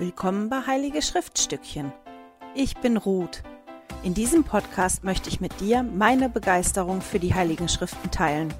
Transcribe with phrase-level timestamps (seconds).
[0.00, 1.92] Willkommen bei Heilige Schriftstückchen.
[2.54, 3.42] Ich bin Ruth.
[4.04, 8.54] In diesem Podcast möchte ich mit dir meine Begeisterung für die Heiligen Schriften teilen.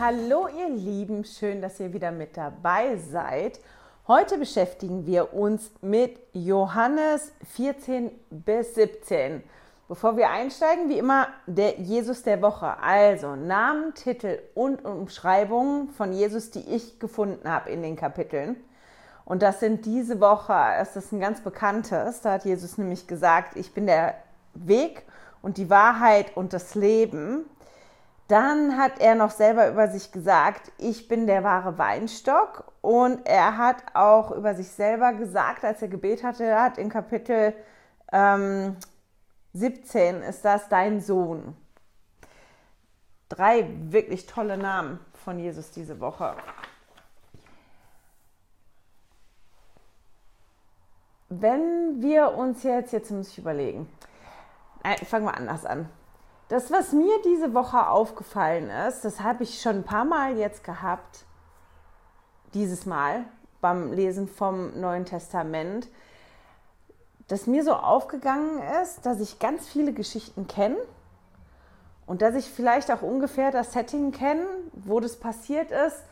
[0.00, 3.60] Hallo ihr Lieben, schön, dass ihr wieder mit dabei seid.
[4.08, 9.42] Heute beschäftigen wir uns mit Johannes 14 bis 17.
[9.88, 12.78] Bevor wir einsteigen, wie immer der Jesus der Woche.
[12.78, 18.56] Also Namen, Titel und Umschreibungen von Jesus, die ich gefunden habe in den Kapiteln.
[19.32, 23.56] Und das sind diese Woche, es ist ein ganz bekanntes, da hat Jesus nämlich gesagt,
[23.56, 24.14] ich bin der
[24.52, 25.06] Weg
[25.40, 27.46] und die Wahrheit und das Leben.
[28.28, 32.70] Dann hat er noch selber über sich gesagt, ich bin der wahre Weinstock.
[32.82, 36.90] Und er hat auch über sich selber gesagt, als er gebet hatte, er hat in
[36.90, 37.54] Kapitel
[38.12, 38.76] ähm,
[39.54, 41.56] 17 ist das dein Sohn.
[43.30, 46.36] Drei wirklich tolle Namen von Jesus diese Woche.
[51.40, 53.88] Wenn wir uns jetzt, jetzt muss ich überlegen,
[55.06, 55.88] fangen wir anders an.
[56.48, 60.64] Das, was mir diese Woche aufgefallen ist, das habe ich schon ein paar Mal jetzt
[60.64, 61.24] gehabt,
[62.52, 63.24] dieses Mal
[63.62, 65.88] beim Lesen vom Neuen Testament,
[67.28, 70.76] dass mir so aufgegangen ist, dass ich ganz viele Geschichten kenne
[72.04, 76.04] und dass ich vielleicht auch ungefähr das Setting kenne, wo das passiert ist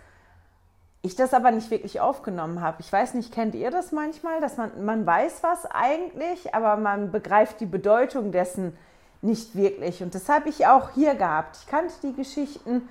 [1.03, 2.79] ich das aber nicht wirklich aufgenommen habe.
[2.81, 7.11] Ich weiß nicht, kennt ihr das manchmal, dass man, man weiß was eigentlich, aber man
[7.11, 8.77] begreift die Bedeutung dessen
[9.23, 10.03] nicht wirklich.
[10.03, 11.59] Und das habe ich auch hier gehabt.
[11.59, 12.89] Ich kannte die Geschichten,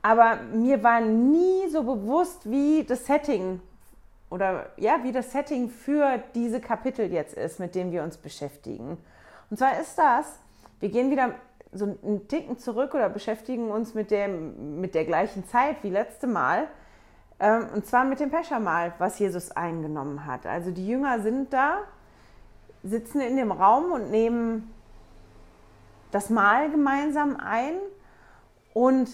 [0.00, 3.60] aber mir war nie so bewusst, wie das Setting
[4.30, 8.96] oder ja, wie das Setting für diese Kapitel jetzt ist, mit dem wir uns beschäftigen.
[9.50, 10.38] Und zwar ist das,
[10.80, 11.34] wir gehen wieder
[11.72, 16.26] so einen Ticken zurück oder beschäftigen uns mit, dem, mit der gleichen Zeit wie letzte
[16.26, 16.66] Mal.
[17.42, 20.46] Ähm, und zwar mit dem Peschermahl, was Jesus eingenommen hat.
[20.46, 21.80] Also die Jünger sind da,
[22.84, 24.72] sitzen in dem Raum und nehmen
[26.12, 27.74] das Mahl gemeinsam ein.
[28.74, 29.10] Und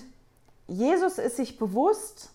[0.66, 2.30] Jesus ist sich bewusst,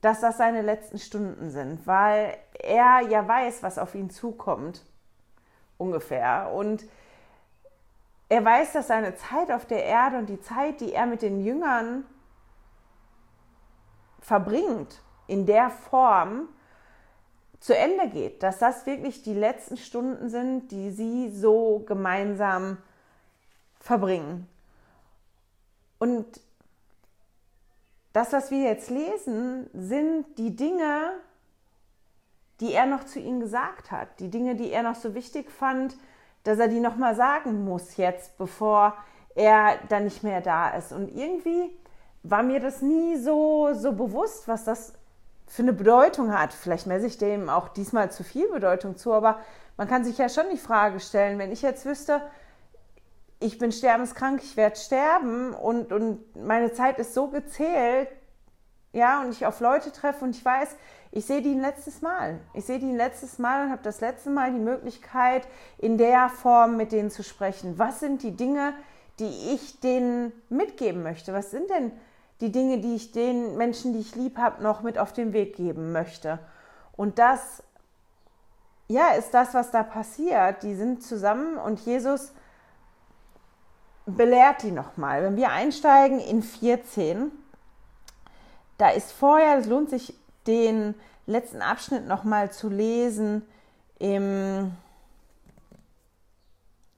[0.00, 4.84] dass das seine letzten Stunden sind, weil er ja weiß, was auf ihn zukommt,
[5.76, 6.50] ungefähr.
[6.52, 6.84] Und
[8.28, 11.44] er weiß, dass seine Zeit auf der Erde und die Zeit, die er mit den
[11.44, 12.04] Jüngern
[14.20, 16.48] verbringt in der Form
[17.60, 22.78] zu Ende geht, dass das wirklich die letzten Stunden sind, die sie so gemeinsam
[23.80, 24.48] verbringen.
[25.98, 26.26] Und
[28.12, 31.12] das, was wir jetzt lesen, sind die Dinge,
[32.60, 35.96] die er noch zu ihnen gesagt hat, die Dinge, die er noch so wichtig fand,
[36.44, 38.96] dass er die nochmal sagen muss jetzt, bevor
[39.34, 40.92] er dann nicht mehr da ist.
[40.92, 41.70] Und irgendwie
[42.22, 44.92] war mir das nie so, so bewusst, was das
[45.46, 46.52] für eine Bedeutung hat.
[46.52, 49.40] Vielleicht messe ich dem auch diesmal zu viel Bedeutung zu, aber
[49.76, 52.20] man kann sich ja schon die Frage stellen, wenn ich jetzt wüsste,
[53.40, 58.08] ich bin sterbenskrank, ich werde sterben und, und meine Zeit ist so gezählt,
[58.92, 60.74] ja, und ich auf Leute treffe und ich weiß,
[61.12, 62.40] ich sehe die ein letztes Mal.
[62.54, 65.46] Ich sehe die ein letztes Mal und habe das letzte Mal die Möglichkeit,
[65.78, 67.78] in der Form mit denen zu sprechen.
[67.78, 68.74] Was sind die Dinge,
[69.18, 71.32] die ich denen mitgeben möchte?
[71.32, 71.92] Was sind denn
[72.40, 75.56] die Dinge, die ich den Menschen, die ich lieb habe, noch mit auf den Weg
[75.56, 76.38] geben möchte.
[76.96, 77.62] Und das,
[78.88, 80.62] ja, ist das, was da passiert.
[80.62, 82.32] Die sind zusammen und Jesus
[84.06, 85.22] belehrt die nochmal.
[85.22, 87.30] Wenn wir einsteigen in 14,
[88.78, 90.14] da ist vorher, es lohnt sich,
[90.46, 90.94] den
[91.26, 93.42] letzten Abschnitt nochmal zu lesen
[93.98, 94.72] im,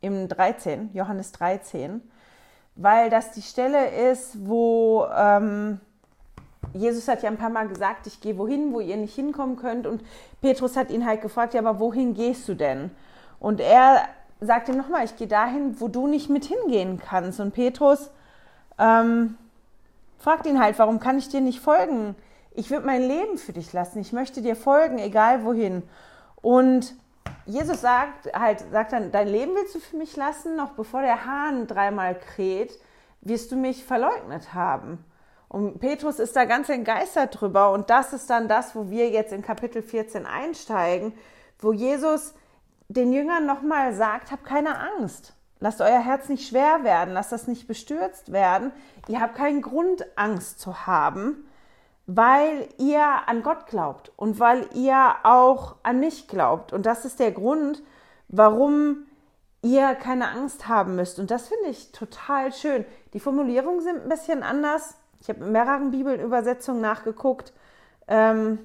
[0.00, 2.00] im 13, Johannes 13
[2.76, 5.81] weil das die Stelle ist, wo ähm,
[6.72, 9.86] Jesus hat ja ein paar Mal gesagt, ich gehe wohin, wo ihr nicht hinkommen könnt.
[9.86, 10.03] Und
[10.41, 12.91] Petrus hat ihn halt gefragt, ja, aber wohin gehst du denn?
[13.38, 14.03] Und er
[14.41, 17.41] sagt ihm nochmal, ich gehe dahin, wo du nicht mit hingehen kannst.
[17.41, 18.10] Und Petrus
[18.78, 19.36] ähm,
[20.19, 22.14] fragt ihn halt, warum kann ich dir nicht folgen?
[22.53, 24.00] Ich würde mein Leben für dich lassen.
[24.00, 25.83] Ich möchte dir folgen, egal wohin.
[26.42, 26.94] Und
[27.50, 31.24] Jesus sagt halt, sagt dann, dein Leben willst du für mich lassen, noch bevor der
[31.26, 32.78] Hahn dreimal kräht,
[33.22, 35.04] wirst du mich verleugnet haben.
[35.48, 37.72] Und Petrus ist da ganz entgeistert drüber.
[37.72, 41.12] Und das ist dann das, wo wir jetzt in Kapitel 14 einsteigen,
[41.58, 42.34] wo Jesus
[42.88, 45.34] den Jüngern nochmal sagt, habt keine Angst.
[45.58, 48.72] Lasst euer Herz nicht schwer werden, lasst das nicht bestürzt werden.
[49.08, 51.49] Ihr habt keinen Grund, Angst zu haben
[52.16, 56.72] weil ihr an Gott glaubt und weil ihr auch an mich glaubt.
[56.72, 57.84] Und das ist der Grund,
[58.27, 59.07] warum
[59.62, 61.21] ihr keine Angst haben müsst.
[61.21, 62.84] Und das finde ich total schön.
[63.12, 64.97] Die Formulierungen sind ein bisschen anders.
[65.21, 67.53] Ich habe in mehreren Bibelübersetzungen nachgeguckt.
[68.09, 68.59] Ähm,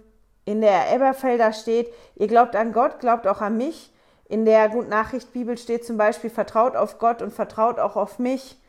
[0.46, 3.94] in der Elberfelder steht, ihr glaubt an Gott, glaubt auch an mich.
[4.28, 8.18] In der Gut Nachricht Bibel steht zum Beispiel, vertraut auf Gott und vertraut auch auf
[8.18, 8.60] mich.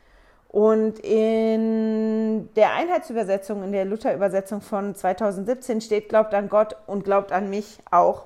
[0.57, 7.31] Und in der Einheitsübersetzung, in der Luther-Übersetzung von 2017 steht, glaubt an Gott und glaubt
[7.31, 8.25] an mich auch.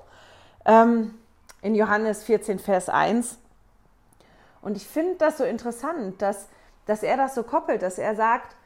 [0.64, 1.12] Ähm,
[1.60, 3.36] in Johannes 14, Vers 1.
[4.62, 6.48] Und ich finde das so interessant, dass,
[6.86, 8.56] dass er das so koppelt, dass er sagt,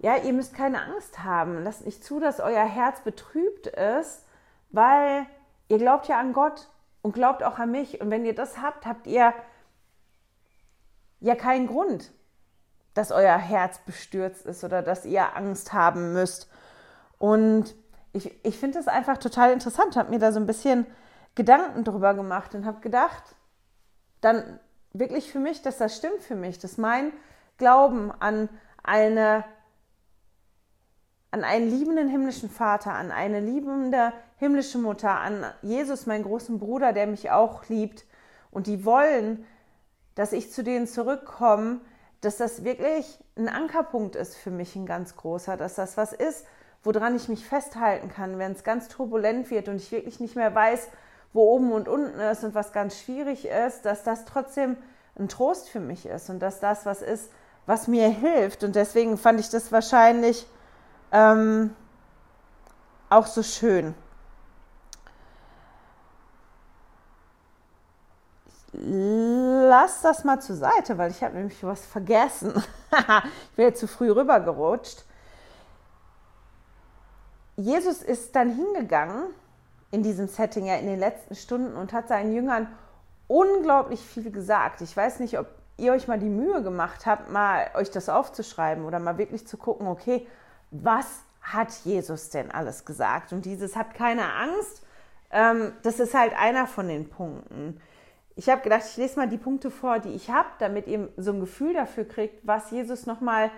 [0.00, 1.62] ja, ihr müsst keine Angst haben.
[1.62, 4.24] Lasst nicht zu, dass euer Herz betrübt ist,
[4.70, 5.26] weil
[5.68, 6.68] ihr glaubt ja an Gott
[7.02, 8.00] und glaubt auch an mich.
[8.00, 9.32] Und wenn ihr das habt, habt ihr
[11.20, 12.10] ja keinen Grund,
[12.94, 16.48] dass euer Herz bestürzt ist oder dass ihr Angst haben müsst.
[17.18, 17.74] Und
[18.12, 20.86] ich, ich finde es einfach total interessant, habe mir da so ein bisschen
[21.34, 23.22] Gedanken drüber gemacht und habe gedacht,
[24.20, 24.60] dann
[24.92, 27.12] wirklich für mich, dass das stimmt für mich, dass mein
[27.56, 28.48] Glauben an
[28.82, 29.44] eine
[31.30, 36.92] an einen liebenden himmlischen Vater, an eine liebende himmlische Mutter, an Jesus, meinen großen Bruder,
[36.92, 38.04] der mich auch liebt
[38.50, 39.46] und die wollen,
[40.14, 41.80] dass ich zu denen zurückkomme,
[42.22, 46.46] dass das wirklich ein Ankerpunkt ist für mich, ein ganz großer, dass das was ist,
[46.82, 50.54] woran ich mich festhalten kann, wenn es ganz turbulent wird und ich wirklich nicht mehr
[50.54, 50.88] weiß,
[51.32, 54.76] wo oben und unten ist und was ganz schwierig ist, dass das trotzdem
[55.18, 57.30] ein Trost für mich ist und dass das was ist,
[57.66, 58.64] was mir hilft.
[58.64, 60.46] Und deswegen fand ich das wahrscheinlich
[61.10, 61.74] ähm,
[63.10, 63.94] auch so schön.
[68.72, 72.52] Lass das mal zur Seite, weil ich habe nämlich was vergessen.
[72.90, 75.04] ich bin jetzt zu früh rübergerutscht.
[77.56, 79.24] Jesus ist dann hingegangen
[79.90, 82.66] in diesem Setting ja in den letzten Stunden und hat seinen Jüngern
[83.28, 84.80] unglaublich viel gesagt.
[84.80, 85.46] Ich weiß nicht, ob
[85.76, 89.58] ihr euch mal die Mühe gemacht habt, mal euch das aufzuschreiben oder mal wirklich zu
[89.58, 90.26] gucken, okay,
[90.70, 91.06] was
[91.42, 93.32] hat Jesus denn alles gesagt?
[93.32, 94.82] Und dieses hat keine Angst,
[95.30, 97.80] ähm, das ist halt einer von den Punkten.
[98.34, 101.32] Ich habe gedacht, ich lese mal die Punkte vor, die ich habe, damit ihr so
[101.32, 103.50] ein Gefühl dafür kriegt, was Jesus nochmal,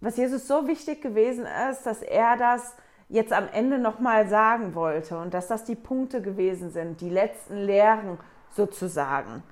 [0.00, 2.76] was Jesus so wichtig gewesen ist, dass er das
[3.08, 7.56] jetzt am Ende nochmal sagen wollte und dass das die Punkte gewesen sind, die letzten
[7.56, 8.18] Lehren
[8.50, 9.42] sozusagen.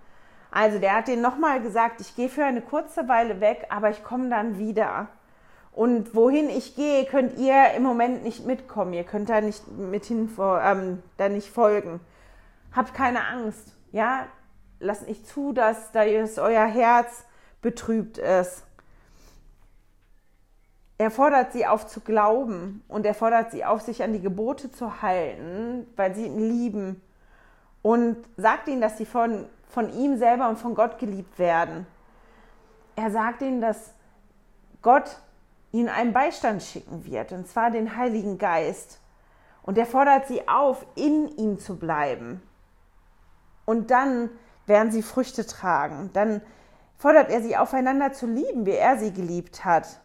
[0.51, 4.05] Also der hat denen nochmal gesagt, ich gehe für eine kurze Weile weg, aber ich
[4.05, 5.09] komme dann wieder.
[5.73, 8.93] Und wohin ich gehe, könnt ihr im Moment nicht mitkommen.
[8.93, 12.01] Ihr könnt da nicht mit hin, ähm, da nicht folgen.
[12.77, 13.75] Habt keine Angst.
[13.91, 14.27] Ja,
[14.83, 17.25] lasst nicht zu, dass da euer Herz
[17.63, 18.65] betrübt ist.
[20.99, 24.71] Er fordert sie auf zu glauben und er fordert sie auf, sich an die Gebote
[24.71, 27.03] zu halten, weil sie ihn lieben.
[27.83, 31.87] Und sagt ihnen, dass sie von, von ihm selber und von Gott geliebt werden.
[32.95, 33.95] Er sagt ihnen, dass
[34.83, 35.19] Gott
[35.73, 39.01] ihnen einen Beistand schicken wird, und zwar den Heiligen Geist.
[39.63, 42.43] Und er fordert sie auf, in ihm zu bleiben.
[43.65, 44.31] Und dann
[44.73, 46.11] werden sie Früchte tragen.
[46.15, 46.41] Dann
[46.97, 50.01] fordert er sie aufeinander zu lieben, wie er sie geliebt hat.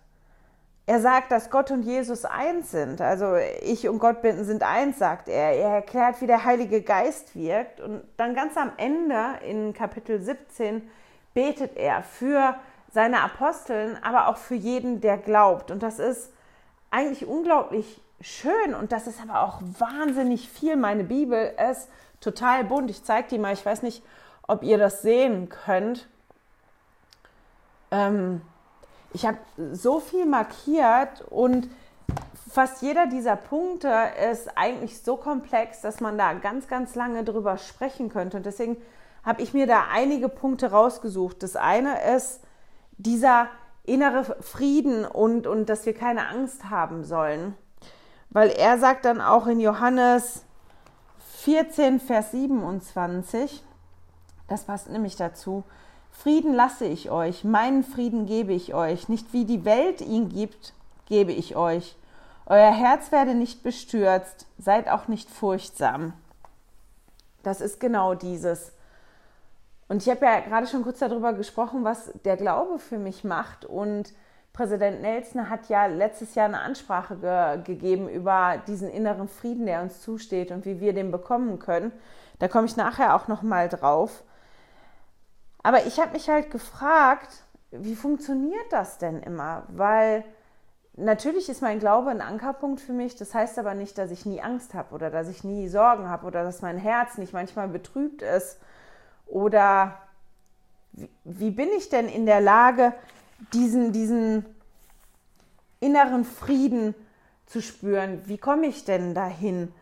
[0.86, 3.02] Er sagt, dass Gott und Jesus eins sind.
[3.02, 5.54] Also ich und Gott sind eins, sagt er.
[5.54, 7.82] Er erklärt, wie der Heilige Geist wirkt.
[7.82, 10.90] Und dann ganz am Ende in Kapitel 17
[11.34, 12.56] betet er für
[12.94, 15.72] seine Aposteln, aber auch für jeden, der glaubt.
[15.72, 16.32] Und das ist
[16.92, 20.76] eigentlich unglaublich schön und das ist aber auch wahnsinnig viel.
[20.76, 21.90] Meine Bibel ist
[22.22, 22.90] total bunt.
[22.90, 23.54] Ich zeige die mal.
[23.54, 24.04] Ich weiß nicht,
[24.48, 26.08] ob ihr das sehen könnt.
[27.92, 28.42] Ähm,
[29.14, 29.38] ich habe
[29.72, 31.70] so viel markiert und
[32.50, 33.94] fast jeder dieser Punkte
[34.32, 38.38] ist eigentlich so komplex, dass man da ganz, ganz lange drüber sprechen könnte.
[38.38, 38.78] Und deswegen
[39.24, 41.44] habe ich mir da einige Punkte rausgesucht.
[41.44, 42.42] Das eine ist
[42.98, 43.48] dieser
[43.84, 47.56] innere Frieden und, und dass wir keine Angst haben sollen.
[48.30, 50.44] Weil er sagt dann auch in Johannes
[51.44, 53.64] 14, Vers 27,
[54.48, 55.64] das passt nämlich dazu,
[56.12, 60.74] Frieden lasse ich euch, meinen Frieden gebe ich euch, nicht wie die Welt ihn gibt,
[61.06, 61.96] gebe ich euch.
[62.48, 66.14] Euer Herz werde nicht bestürzt, seid auch nicht furchtsam.
[67.44, 68.72] Das ist genau dieses.
[69.90, 73.66] Und ich habe ja gerade schon kurz darüber gesprochen, was der Glaube für mich macht.
[73.66, 74.14] Und
[74.54, 79.82] Präsident Nelson hat ja letztes Jahr eine Ansprache ge gegeben über diesen inneren Frieden, der
[79.82, 81.92] uns zusteht und wie wir den bekommen können.
[82.40, 84.24] Da komme ich nachher auch noch mal drauf.
[85.68, 89.64] Aber ich habe mich halt gefragt, wie funktioniert das denn immer?
[89.68, 90.24] Weil
[90.94, 93.18] natürlich ist mein Glaube ein Ankerpunkt für mich.
[93.18, 96.26] Das heißt aber nicht, dass ich nie Angst habe oder dass ich nie Sorgen habe
[96.26, 98.62] oder dass mein Herz nicht manchmal betrübt ist.
[99.26, 99.98] Oder
[100.94, 102.94] wie, wie bin ich denn in der Lage,
[103.52, 104.46] diesen, diesen
[105.82, 106.96] inneren Frieden
[107.46, 108.22] zu spüren?
[108.24, 109.74] Wie komme ich denn dahin?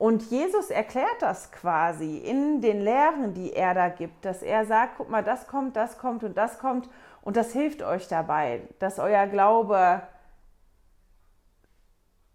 [0.00, 4.94] Und Jesus erklärt das quasi in den Lehren, die er da gibt, dass er sagt,
[4.96, 6.88] guck mal, das kommt, das kommt und das kommt
[7.20, 10.00] und das hilft euch dabei, dass euer Glaube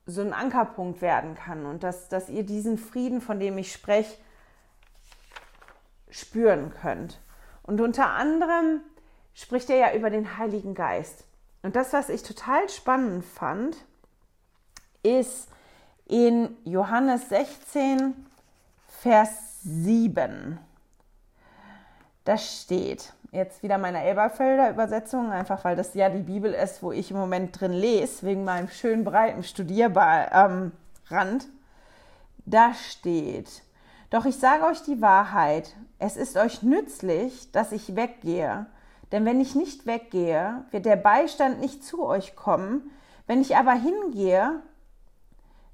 [0.06, 4.16] so ein Ankerpunkt werden kann und dass, dass ihr diesen Frieden, von dem ich spreche,
[6.12, 7.20] spüren könnt.
[7.64, 8.82] Und unter anderem
[9.34, 11.24] spricht er ja über den Heiligen Geist.
[11.64, 13.76] Und das, was ich total spannend fand,
[15.02, 15.50] ist
[16.06, 18.14] in Johannes 16,
[18.88, 20.60] Vers 7.
[22.24, 26.92] Da steht, jetzt wieder meine Elberfelder Übersetzung, einfach weil das ja die Bibel ist, wo
[26.92, 30.74] ich im Moment drin lese, wegen meinem schönen breiten Studierrand.
[31.12, 31.40] Ähm,
[32.46, 33.64] da steht,
[34.10, 38.68] doch ich sage euch die Wahrheit, es ist euch nützlich, dass ich weggehe.
[39.12, 42.92] Denn wenn ich nicht weggehe, wird der Beistand nicht zu euch kommen.
[43.28, 44.62] Wenn ich aber hingehe,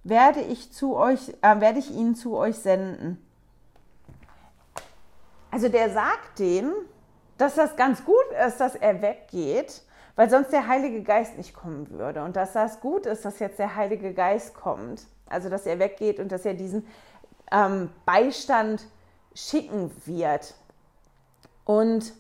[0.04, 3.24] werde ich, zu euch, äh, werde ich ihn zu euch senden.
[5.52, 6.74] Also der sagt denen,
[7.38, 8.16] dass das ganz gut
[8.48, 9.82] ist, dass er weggeht,
[10.16, 12.24] weil sonst der Heilige Geist nicht kommen würde.
[12.24, 15.04] Und dass das gut ist, dass jetzt der Heilige Geist kommt.
[15.28, 16.86] Also dass er weggeht und dass er diesen
[17.52, 18.86] ähm, Beistand
[19.34, 20.54] schicken wird.
[21.66, 22.14] Und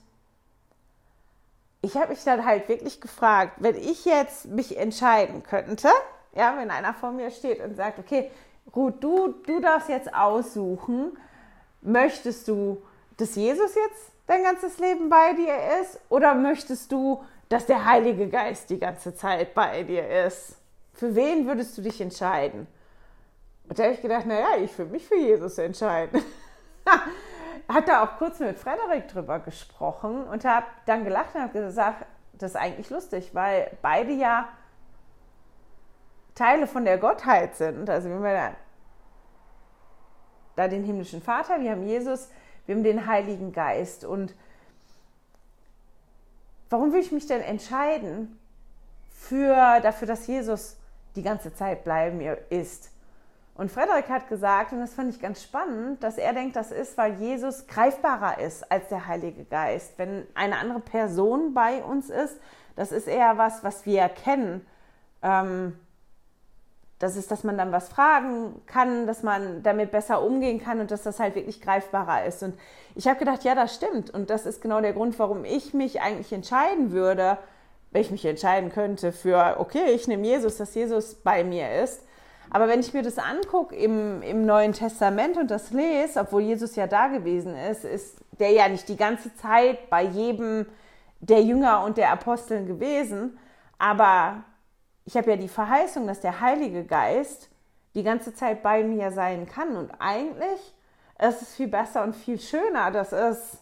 [1.81, 5.89] ich habe mich dann halt wirklich gefragt, wenn ich jetzt mich entscheiden könnte,
[6.33, 8.31] ja, wenn einer vor mir steht und sagt, okay,
[8.75, 11.17] Ruth, du, du darfst jetzt aussuchen,
[11.81, 12.81] möchtest du,
[13.17, 18.29] dass Jesus jetzt dein ganzes Leben bei dir ist oder möchtest du, dass der Heilige
[18.29, 20.57] Geist die ganze Zeit bei dir ist?
[20.93, 22.67] Für wen würdest du dich entscheiden?
[23.67, 26.23] Und da habe ich gedacht, naja, ich würde mich für Jesus entscheiden.
[27.67, 32.05] hat da auch kurz mit Frederik drüber gesprochen und habe dann gelacht und habe gesagt,
[32.33, 34.49] das ist eigentlich lustig, weil beide ja
[36.41, 37.87] Teile von der Gottheit sind.
[37.87, 38.51] Also wenn wir da,
[40.55, 42.29] da den himmlischen Vater, wir haben Jesus,
[42.65, 44.03] wir haben den Heiligen Geist.
[44.03, 44.33] Und
[46.71, 48.39] warum will ich mich denn entscheiden
[49.11, 50.77] für, dafür, dass Jesus
[51.15, 52.89] die ganze Zeit bleiben ist?
[53.53, 56.97] Und Frederik hat gesagt, und das fand ich ganz spannend, dass er denkt, das ist,
[56.97, 59.93] weil Jesus greifbarer ist als der Heilige Geist.
[59.97, 62.39] Wenn eine andere Person bei uns ist,
[62.75, 64.65] das ist eher was, was wir kennen.
[65.21, 65.77] Ähm,
[67.01, 70.91] das ist, dass man dann was fragen kann, dass man damit besser umgehen kann und
[70.91, 72.43] dass das halt wirklich greifbarer ist.
[72.43, 72.53] Und
[72.95, 74.11] ich habe gedacht, ja, das stimmt.
[74.11, 77.37] Und das ist genau der Grund, warum ich mich eigentlich entscheiden würde,
[77.89, 82.03] wenn ich mich entscheiden könnte für, okay, ich nehme Jesus, dass Jesus bei mir ist.
[82.51, 86.75] Aber wenn ich mir das angucke im, im Neuen Testament und das lese, obwohl Jesus
[86.75, 90.67] ja da gewesen ist, ist der ja nicht die ganze Zeit bei jedem
[91.19, 93.39] der Jünger und der Aposteln gewesen.
[93.79, 94.43] Aber
[95.11, 97.49] ich habe ja die Verheißung, dass der Heilige Geist
[97.95, 99.75] die ganze Zeit bei mir sein kann.
[99.75, 100.73] Und eigentlich
[101.19, 102.91] ist es viel besser und viel schöner.
[102.91, 103.57] Das ist,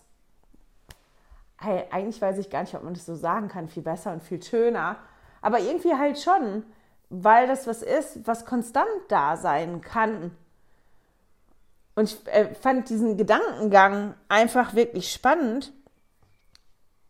[1.58, 4.44] eigentlich weiß ich gar nicht, ob man das so sagen kann, viel besser und viel
[4.44, 4.98] schöner.
[5.41, 6.68] Aber irgendwie halt schon,
[7.10, 10.38] weil das was ist, was konstant da sein kann.
[11.96, 15.74] Und ich äh, fand diesen Gedankengang einfach wirklich spannend.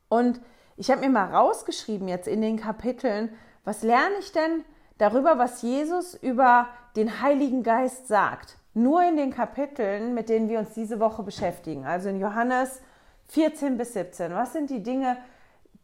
[0.08, 0.40] Und
[0.78, 3.36] ich habe mir mal rausgeschrieben jetzt in den Kapiteln,
[3.70, 4.66] was lerne ich denn
[4.98, 8.58] darüber, was Jesus über den Heiligen Geist sagt?
[8.74, 12.82] Nur in den Kapiteln, mit denen wir uns diese Woche beschäftigen, also in Johannes
[13.28, 14.34] 14 bis 17.
[14.34, 15.18] Was sind die Dinge,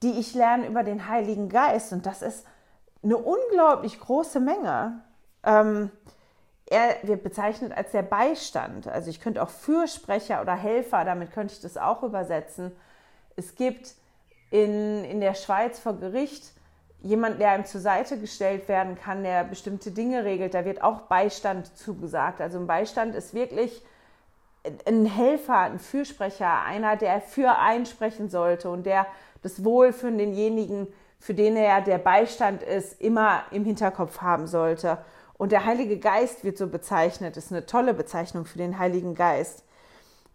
[0.01, 1.93] die ich lerne über den Heiligen Geist?
[1.93, 2.47] Und das ist
[3.03, 5.03] eine unglaublich große Menge.
[5.43, 5.91] Ähm,
[6.65, 8.87] er wird bezeichnet als der Beistand.
[8.87, 12.71] Also ich könnte auch Fürsprecher oder Helfer, damit könnte ich das auch übersetzen.
[13.35, 13.93] Es gibt
[14.49, 16.54] in, in der Schweiz vor Gericht
[17.05, 21.01] jemand, der einem zur Seite gestellt werden kann, der bestimmte Dinge regelt, da wird auch
[21.01, 22.41] Beistand zugesagt.
[22.41, 23.83] Also ein Beistand ist wirklich
[24.87, 29.05] ein Helfer, ein Fürsprecher, einer, der für einsprechen sollte und der
[29.43, 30.87] das Wohl für denjenigen,
[31.19, 34.97] für den er der Beistand ist, immer im Hinterkopf haben sollte.
[35.37, 39.63] Und der Heilige Geist wird so bezeichnet, ist eine tolle Bezeichnung für den Heiligen Geist.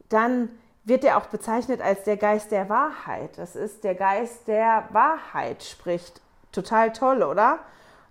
[0.09, 0.51] Dann
[0.85, 3.37] wird er auch bezeichnet als der Geist der Wahrheit.
[3.39, 6.21] Das ist der Geist, der Wahrheit spricht
[6.53, 7.61] Total toll, oder?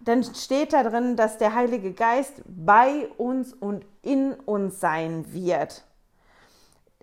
[0.01, 5.84] Dann steht da drin, dass der Heilige Geist bei uns und in uns sein wird.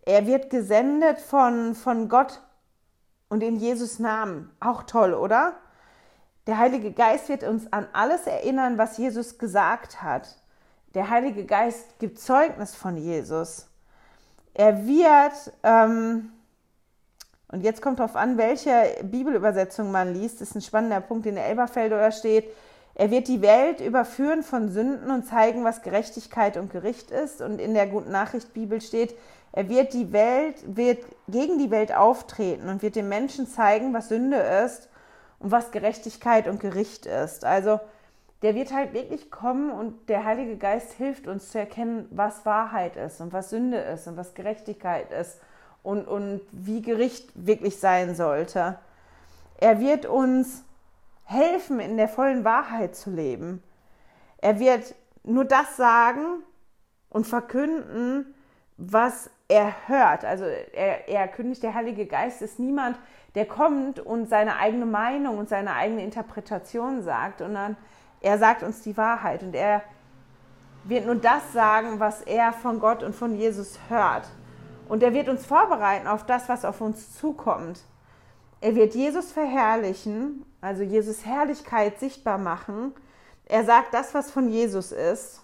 [0.05, 2.41] Er wird gesendet von, von Gott
[3.29, 4.51] und in Jesus Namen.
[4.61, 5.55] Auch toll, oder?
[6.47, 10.37] Der Heilige Geist wird uns an alles erinnern, was Jesus gesagt hat.
[10.95, 13.69] Der Heilige Geist gibt Zeugnis von Jesus.
[14.55, 16.33] Er wird ähm,
[17.57, 18.71] und jetzt kommt darauf an, welche
[19.03, 20.43] Bibelübersetzung man liest.
[20.43, 22.45] Das ist ein spannender Punkt, in der Elberfelder steht.
[22.95, 27.41] Er wird die Welt überführen von Sünden und zeigen, was Gerechtigkeit und Gericht ist.
[27.41, 29.15] Und in der Guten Nachricht Bibel steht,
[29.53, 30.99] er wird die Welt, wird
[31.29, 34.91] gegen die Welt auftreten und wird den Menschen zeigen, was Sünde ist
[35.39, 37.47] und was Gerechtigkeit und Gericht ist.
[37.47, 37.81] Also
[38.43, 42.97] der wird halt wirklich kommen und der Heilige Geist hilft uns zu erkennen, was Wahrheit
[42.97, 45.41] ist und was Sünde ist und was Gerechtigkeit ist
[45.87, 48.77] und, und wie Gericht wirklich sein sollte.
[49.59, 50.65] Er wird uns
[51.23, 53.63] helfen, in der vollen Wahrheit zu leben.
[54.39, 56.43] Er wird nur das sagen
[57.09, 58.35] und verkünden,
[58.77, 60.25] was er hört.
[60.25, 62.99] Also er, er kündigt, der Heilige Geist ist niemand,
[63.37, 67.77] der kommt und seine eigene Meinung und seine eigene Interpretation sagt, sondern
[68.21, 69.83] er sagt uns die Wahrheit und er
[70.83, 74.27] wird nur das sagen, was er von Gott und von Jesus hört.
[74.89, 77.81] Und er wird uns vorbereiten auf das, was auf uns zukommt.
[78.61, 82.95] Er wird Jesus verherrlichen, also Jesus Herrlichkeit sichtbar machen.
[83.45, 85.43] Er sagt das, was von Jesus ist.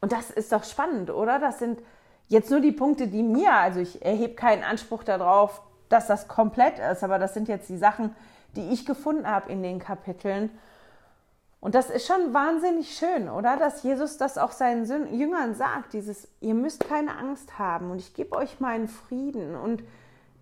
[0.00, 1.38] Und das ist doch spannend, oder?
[1.38, 1.82] Das sind
[2.28, 6.78] jetzt nur die Punkte, die mir, also ich erhebe keinen Anspruch darauf, dass das komplett
[6.78, 8.14] ist, aber das sind jetzt die Sachen,
[8.54, 10.50] die ich gefunden habe in den Kapiteln.
[11.60, 13.56] Und das ist schon wahnsinnig schön, oder?
[13.56, 18.14] Dass Jesus das auch seinen Jüngern sagt, dieses, ihr müsst keine Angst haben und ich
[18.14, 19.82] gebe euch meinen Frieden und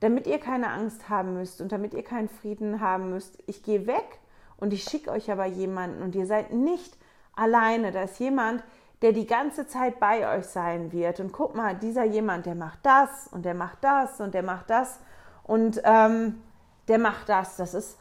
[0.00, 3.86] damit ihr keine Angst haben müsst und damit ihr keinen Frieden haben müsst, ich gehe
[3.86, 4.20] weg
[4.58, 6.96] und ich schicke euch aber jemanden und ihr seid nicht
[7.34, 7.92] alleine.
[7.92, 8.62] Da ist jemand,
[9.00, 11.20] der die ganze Zeit bei euch sein wird.
[11.20, 14.68] Und guck mal, dieser jemand, der macht das und der macht das und der macht
[14.68, 14.98] das
[15.44, 16.42] und ähm,
[16.88, 17.56] der macht das.
[17.56, 17.98] Das ist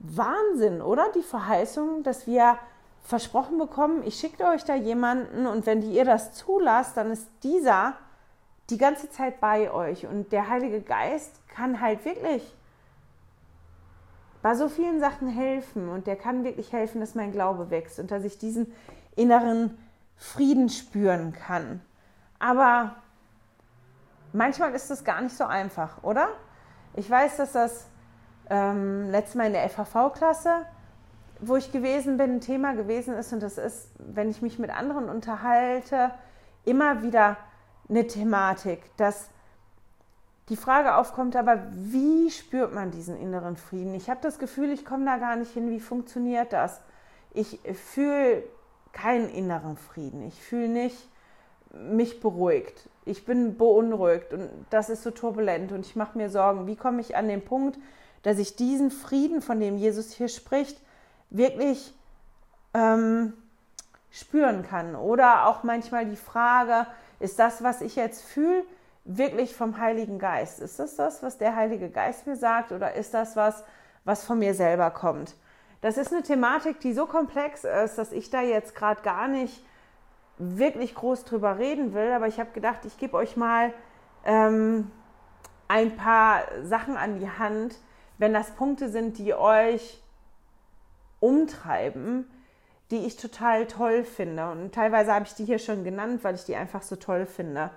[0.00, 1.06] Wahnsinn, oder?
[1.14, 2.58] Die Verheißung, dass wir
[3.02, 7.94] versprochen bekommen, ich schicke euch da jemanden und wenn ihr das zulasst, dann ist dieser
[8.70, 10.06] die ganze Zeit bei euch.
[10.06, 12.54] Und der Heilige Geist kann halt wirklich
[14.42, 15.88] bei so vielen Sachen helfen.
[15.88, 18.72] Und der kann wirklich helfen, dass mein Glaube wächst und dass ich diesen
[19.16, 19.76] inneren
[20.16, 21.80] Frieden spüren kann.
[22.38, 22.96] Aber
[24.32, 26.28] manchmal ist das gar nicht so einfach, oder?
[26.94, 27.89] Ich weiß, dass das
[28.50, 30.66] ähm, letztes Mal in der FHV-Klasse,
[31.40, 33.32] wo ich gewesen bin, ein Thema gewesen ist.
[33.32, 36.10] Und das ist, wenn ich mich mit anderen unterhalte,
[36.64, 37.36] immer wieder
[37.88, 39.28] eine Thematik, dass
[40.48, 43.94] die Frage aufkommt, aber wie spürt man diesen inneren Frieden?
[43.94, 45.70] Ich habe das Gefühl, ich komme da gar nicht hin.
[45.70, 46.80] Wie funktioniert das?
[47.32, 48.42] Ich fühle
[48.92, 50.26] keinen inneren Frieden.
[50.26, 51.08] Ich fühle nicht
[51.72, 52.88] mich beruhigt.
[53.04, 56.66] Ich bin beunruhigt und das ist so turbulent und ich mache mir Sorgen.
[56.66, 57.78] Wie komme ich an den Punkt,
[58.22, 60.80] dass ich diesen Frieden, von dem Jesus hier spricht,
[61.30, 61.94] wirklich
[62.74, 63.32] ähm,
[64.10, 64.94] spüren kann?
[64.94, 66.86] Oder auch manchmal die Frage,
[67.18, 68.64] ist das, was ich jetzt fühle,
[69.04, 70.60] wirklich vom Heiligen Geist?
[70.60, 73.64] Ist das das, was der Heilige Geist mir sagt oder ist das was,
[74.04, 75.34] was von mir selber kommt?
[75.80, 79.64] Das ist eine Thematik, die so komplex ist, dass ich da jetzt gerade gar nicht
[80.36, 83.72] wirklich groß drüber reden will, aber ich habe gedacht, ich gebe euch mal
[84.24, 84.90] ähm,
[85.68, 87.76] ein paar Sachen an die Hand,
[88.20, 89.98] wenn das Punkte sind, die euch
[91.20, 92.30] umtreiben,
[92.90, 94.50] die ich total toll finde.
[94.50, 97.70] Und teilweise habe ich die hier schon genannt, weil ich die einfach so toll finde.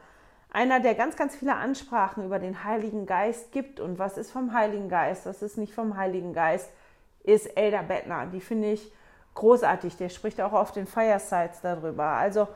[0.52, 4.54] Einer, der ganz, ganz viele Ansprachen über den Heiligen Geist gibt und was ist vom
[4.54, 6.70] Heiligen Geist, was ist nicht vom Heiligen Geist,
[7.24, 8.26] ist Elder Bettner.
[8.26, 8.92] Die finde ich
[9.36, 9.96] großartig.
[9.96, 12.04] Der spricht auch auf den Firesides darüber.
[12.04, 12.50] Also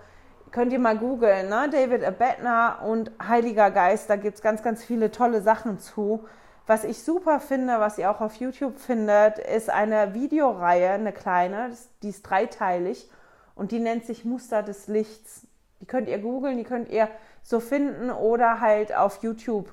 [0.51, 1.69] könnt ihr mal googeln, ne?
[1.71, 4.09] David Bettner und Heiliger Geist.
[4.09, 6.27] Da gibt es ganz, ganz viele tolle Sachen zu.
[6.67, 11.71] Was ich super finde, was ihr auch auf YouTube findet, ist eine Videoreihe, eine kleine,
[12.03, 13.09] die ist dreiteilig
[13.55, 15.47] und die nennt sich Muster des Lichts.
[15.79, 17.07] Die könnt ihr googeln, die könnt ihr
[17.41, 19.71] so finden oder halt auf YouTube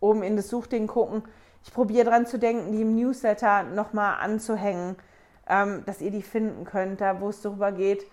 [0.00, 1.22] oben in das Suchding gucken.
[1.64, 4.96] Ich probiere dran zu denken, die im Newsletter nochmal anzuhängen,
[5.48, 8.04] ähm, dass ihr die finden könnt, da wo es darüber geht,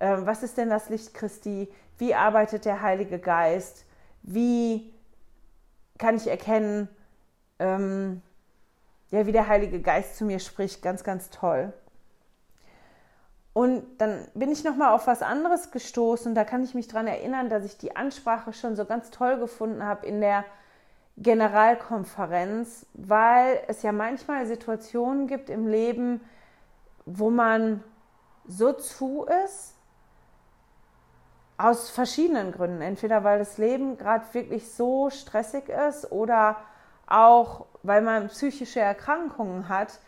[0.00, 3.84] äh, was ist denn das Licht Christi, wie arbeitet der Heilige Geist,
[4.22, 4.92] wie
[5.98, 6.88] kann ich erkennen,
[7.60, 8.22] ähm,
[9.10, 11.72] ja, wie der Heilige Geist zu mir spricht, ganz, ganz toll.
[13.52, 16.34] Und dann bin ich nochmal auf was anderes gestoßen.
[16.34, 19.84] Da kann ich mich daran erinnern, dass ich die Ansprache schon so ganz toll gefunden
[19.84, 20.44] habe in der
[21.16, 26.20] Generalkonferenz, weil es ja manchmal Situationen gibt im Leben,
[27.04, 27.82] wo man
[28.46, 29.74] so zu ist,
[31.58, 32.80] aus verschiedenen Gründen.
[32.80, 36.56] Entweder weil das Leben gerade wirklich so stressig ist oder
[37.10, 40.00] auch weil man psychische Erkrankungen hat,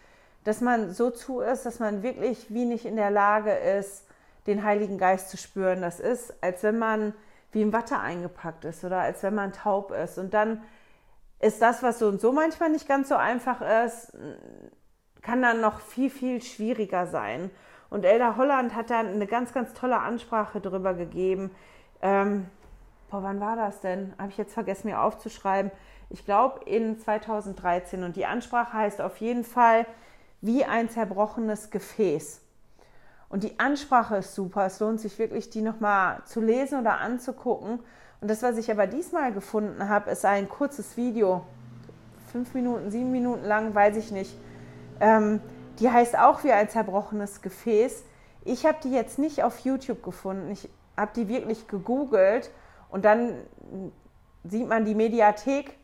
[0.45, 4.07] dass man so zu ist, dass man wirklich wie nicht in der Lage ist,
[4.47, 5.83] den Heiligen Geist zu spüren.
[5.83, 7.15] Das ist, als wenn man
[7.53, 10.19] wie in Watte eingepackt ist oder als wenn man taub ist.
[10.19, 10.63] Und dann
[11.39, 14.13] ist das, was so und so manchmal nicht ganz so einfach ist,
[15.23, 17.51] kann dann noch viel, viel schwieriger sein.
[17.91, 21.55] Und Elda Holland hat dann eine ganz, ganz tolle Ansprache darüber gegeben.
[22.01, 22.49] Ähm,
[23.11, 24.15] boah, wann war das denn?
[24.19, 25.71] Habe ich jetzt vergessen, mir aufzuschreiben.
[26.13, 28.05] Ich glaube in 2013.
[28.05, 29.87] Und die Ansprache heißt auf jeden Fall
[30.43, 32.43] wie ein zerbrochenes Gefäß.
[33.31, 34.67] Und die Ansprache ist super.
[34.67, 37.81] Es lohnt sich wirklich, die nochmal zu lesen oder anzugucken.
[38.21, 41.47] Und das, was ich aber diesmal gefunden habe, ist ein kurzes Video.
[42.31, 44.37] Fünf Minuten, sieben Minuten lang, weiß ich nicht.
[45.01, 45.41] Ähm,
[45.79, 48.05] die heißt auch wie ein zerbrochenes Gefäß.
[48.45, 50.51] Ich habe die jetzt nicht auf YouTube gefunden.
[50.51, 52.51] Ich habe die wirklich gegoogelt
[52.91, 53.35] und dann
[54.45, 55.79] sieht man die Mediathek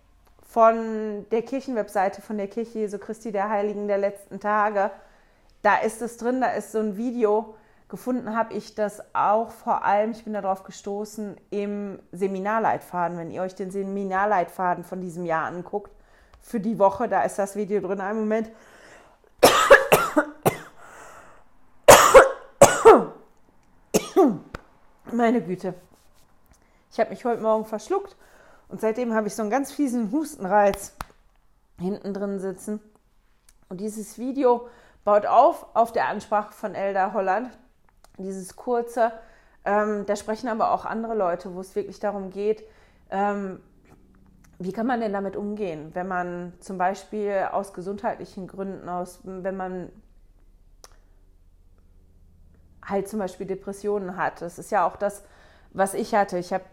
[0.49, 4.91] von der Kirchenwebseite von der Kirche Jesu Christi der Heiligen der letzten Tage
[5.63, 7.55] da ist es drin, da ist so ein Video.
[7.89, 13.19] Gefunden habe ich das auch vor allem, ich bin darauf gestoßen, im Seminarleitfaden.
[13.19, 15.91] Wenn ihr euch den Seminarleitfaden von diesem Jahr anguckt,
[16.41, 18.01] für die Woche, da ist das Video drin.
[18.01, 18.51] Einen Moment.
[25.11, 25.75] Meine Güte.
[26.93, 28.17] Ich habe mich heute Morgen verschluckt
[28.69, 30.95] und seitdem habe ich so einen ganz fiesen Hustenreiz
[31.79, 32.81] hinten drin sitzen.
[33.69, 34.69] Und dieses Video
[35.05, 37.51] baut auf auf der Ansprache von Elda Holland,
[38.19, 39.13] dieses kurze.
[39.65, 42.65] Ähm, da sprechen aber auch andere Leute, wo es wirklich darum geht,
[43.11, 43.61] ähm,
[44.59, 49.57] wie kann man denn damit umgehen, wenn man zum Beispiel aus gesundheitlichen Gründen, aus, wenn
[49.57, 49.93] man
[52.85, 54.43] halt zum Beispiel Depressionen hat.
[54.43, 55.23] Das ist ja auch das,
[55.71, 56.39] was ich hatte.
[56.39, 56.65] Ich habe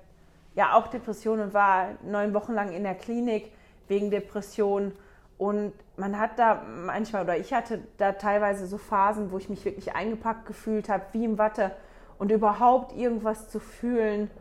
[0.55, 3.51] ja auch Depressionen und war neun Wochen lang in der Klinik
[3.87, 4.93] wegen Depressionen.
[5.37, 9.65] Und man hat da manchmal, oder ich hatte da teilweise so Phasen, wo ich mich
[9.65, 11.71] wirklich eingepackt gefühlt habe, wie im Watte.
[12.17, 14.31] Und überhaupt irgendwas zu fühlen,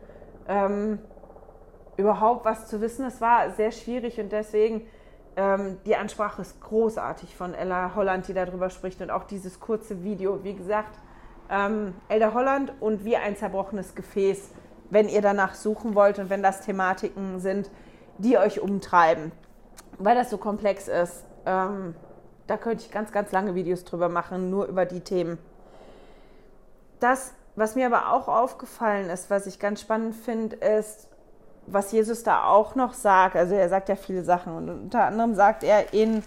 [0.47, 0.99] ähm,
[1.97, 4.19] überhaupt was zu wissen, das war sehr schwierig.
[4.21, 4.87] Und deswegen,
[5.35, 9.01] ähm, die Ansprache ist großartig von Ella Holland, die darüber spricht.
[9.01, 10.97] Und auch dieses kurze Video, wie gesagt,
[11.49, 14.51] ähm, Ella Holland und wie ein zerbrochenes Gefäß,
[14.89, 17.69] wenn ihr danach suchen wollt und wenn das Thematiken sind,
[18.17, 19.31] die euch umtreiben
[19.97, 21.95] weil das so komplex ist, ähm,
[22.47, 25.37] da könnte ich ganz, ganz lange Videos drüber machen, nur über die Themen.
[26.99, 31.07] Das, was mir aber auch aufgefallen ist, was ich ganz spannend finde, ist,
[31.67, 33.35] was Jesus da auch noch sagt.
[33.35, 36.23] Also er sagt ja viele Sachen und unter anderem sagt er in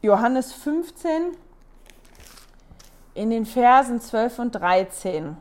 [0.00, 1.36] Johannes 15
[3.14, 5.36] in den Versen 12 und 13.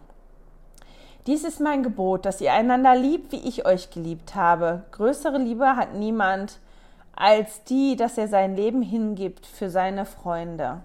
[1.27, 4.83] Dies ist mein Gebot, dass ihr einander liebt, wie ich euch geliebt habe.
[4.91, 6.59] Größere Liebe hat niemand
[7.13, 10.79] als die, dass er sein Leben hingibt für seine Freunde.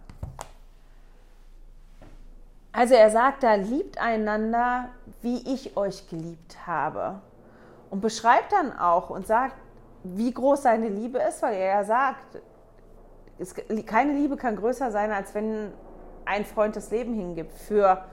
[2.72, 4.88] Also er sagt da, liebt einander,
[5.20, 7.20] wie ich euch geliebt habe.
[7.90, 9.54] Und beschreibt dann auch und sagt,
[10.02, 12.42] wie groß seine Liebe ist, weil er ja sagt,
[13.38, 13.54] es,
[13.86, 15.72] keine Liebe kann größer sein, als wenn
[16.24, 18.04] ein Freund das Leben hingibt für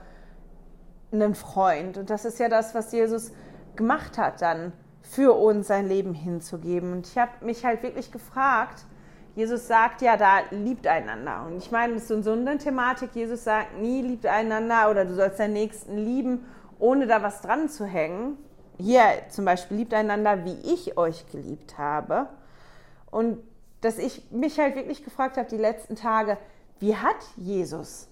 [1.12, 1.98] einen Freund.
[1.98, 3.32] Und das ist ja das, was Jesus
[3.76, 6.92] gemacht hat dann für uns sein Leben hinzugeben.
[6.92, 8.84] Und ich habe mich halt wirklich gefragt,
[9.34, 11.46] Jesus sagt ja, da liebt einander.
[11.46, 13.10] Und ich meine, das ist so eine Thematik.
[13.14, 16.44] Jesus sagt nie, liebt einander oder du sollst deinen Nächsten lieben,
[16.78, 18.36] ohne da was dran zu hängen.
[18.78, 22.28] Hier zum Beispiel, liebt einander, wie ich euch geliebt habe.
[23.10, 23.38] Und
[23.80, 26.36] dass ich mich halt wirklich gefragt habe, die letzten Tage,
[26.78, 28.09] wie hat Jesus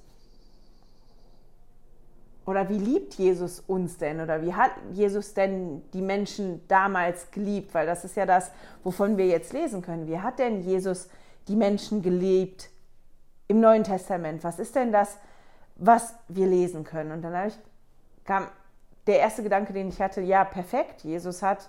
[2.48, 4.22] oder wie liebt Jesus uns denn?
[4.22, 7.74] Oder wie hat Jesus denn die Menschen damals geliebt?
[7.74, 8.50] Weil das ist ja das,
[8.82, 10.06] wovon wir jetzt lesen können.
[10.06, 11.10] Wie hat denn Jesus
[11.46, 12.70] die Menschen geliebt
[13.48, 14.44] im Neuen Testament?
[14.44, 15.18] Was ist denn das,
[15.76, 17.12] was wir lesen können?
[17.12, 17.58] Und dann ich,
[18.24, 18.48] kam
[19.06, 21.04] der erste Gedanke, den ich hatte, ja, perfekt.
[21.04, 21.68] Jesus hat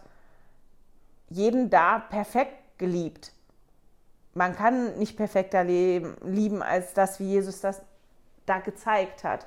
[1.27, 3.33] jeden da perfekt geliebt.
[4.33, 7.81] Man kann nicht perfekter leben, lieben als das, wie Jesus das
[8.45, 9.45] da gezeigt hat.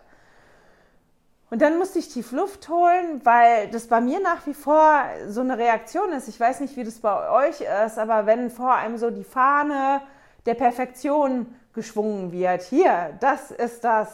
[1.52, 5.42] Und dann musste ich tief Luft holen, weil das bei mir nach wie vor so
[5.42, 6.26] eine Reaktion ist.
[6.26, 10.00] Ich weiß nicht, wie das bei euch ist, aber wenn vor einem so die Fahne
[10.46, 14.08] der Perfektion geschwungen wird, hier, das ist das,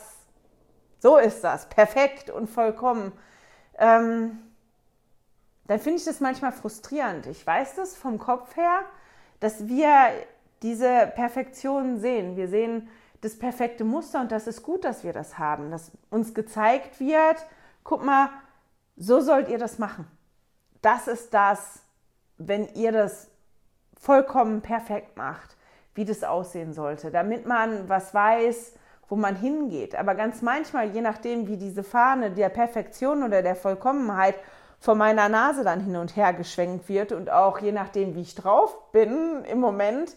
[0.99, 3.13] so ist das, perfekt und vollkommen,
[3.79, 4.41] ähm,
[5.69, 7.27] dann finde ich das manchmal frustrierend.
[7.27, 8.81] Ich weiß das vom Kopf her,
[9.39, 10.09] dass wir
[10.63, 12.37] diese Perfektion sehen.
[12.37, 12.89] Wir sehen
[13.21, 17.45] das perfekte Muster und das ist gut, dass wir das haben, dass uns gezeigt wird,
[17.85, 18.29] guck mal,
[18.97, 20.07] so sollt ihr das machen.
[20.83, 21.83] Das ist das,
[22.37, 23.29] wenn ihr das
[23.99, 25.57] vollkommen perfekt macht,
[25.95, 28.75] wie das aussehen sollte, damit man was weiß,
[29.09, 29.97] wo man hingeht.
[29.97, 34.37] Aber ganz manchmal, je nachdem, wie diese Fahne der Perfektion oder der Vollkommenheit
[34.79, 38.35] vor meiner Nase dann hin und her geschwenkt wird und auch je nachdem, wie ich
[38.35, 40.15] drauf bin im Moment,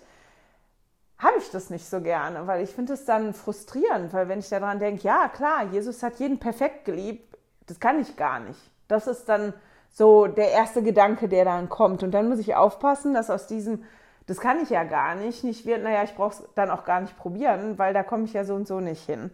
[1.21, 4.49] habe ich das nicht so gerne, weil ich finde es dann frustrierend, weil wenn ich
[4.49, 8.59] daran denke, ja klar, Jesus hat jeden perfekt geliebt, das kann ich gar nicht.
[8.87, 9.53] Das ist dann
[9.91, 12.01] so der erste Gedanke, der dann kommt.
[12.01, 13.83] Und dann muss ich aufpassen, dass aus diesem,
[14.25, 17.01] das kann ich ja gar nicht, nicht wird, naja, ich brauche es dann auch gar
[17.01, 19.29] nicht probieren, weil da komme ich ja so und so nicht hin.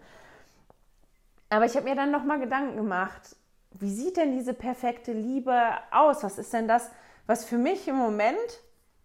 [1.49, 3.37] Aber ich habe mir dann nochmal Gedanken gemacht,
[3.71, 5.55] wie sieht denn diese perfekte Liebe
[5.91, 6.23] aus?
[6.23, 6.91] Was ist denn das,
[7.27, 8.37] was für mich im Moment,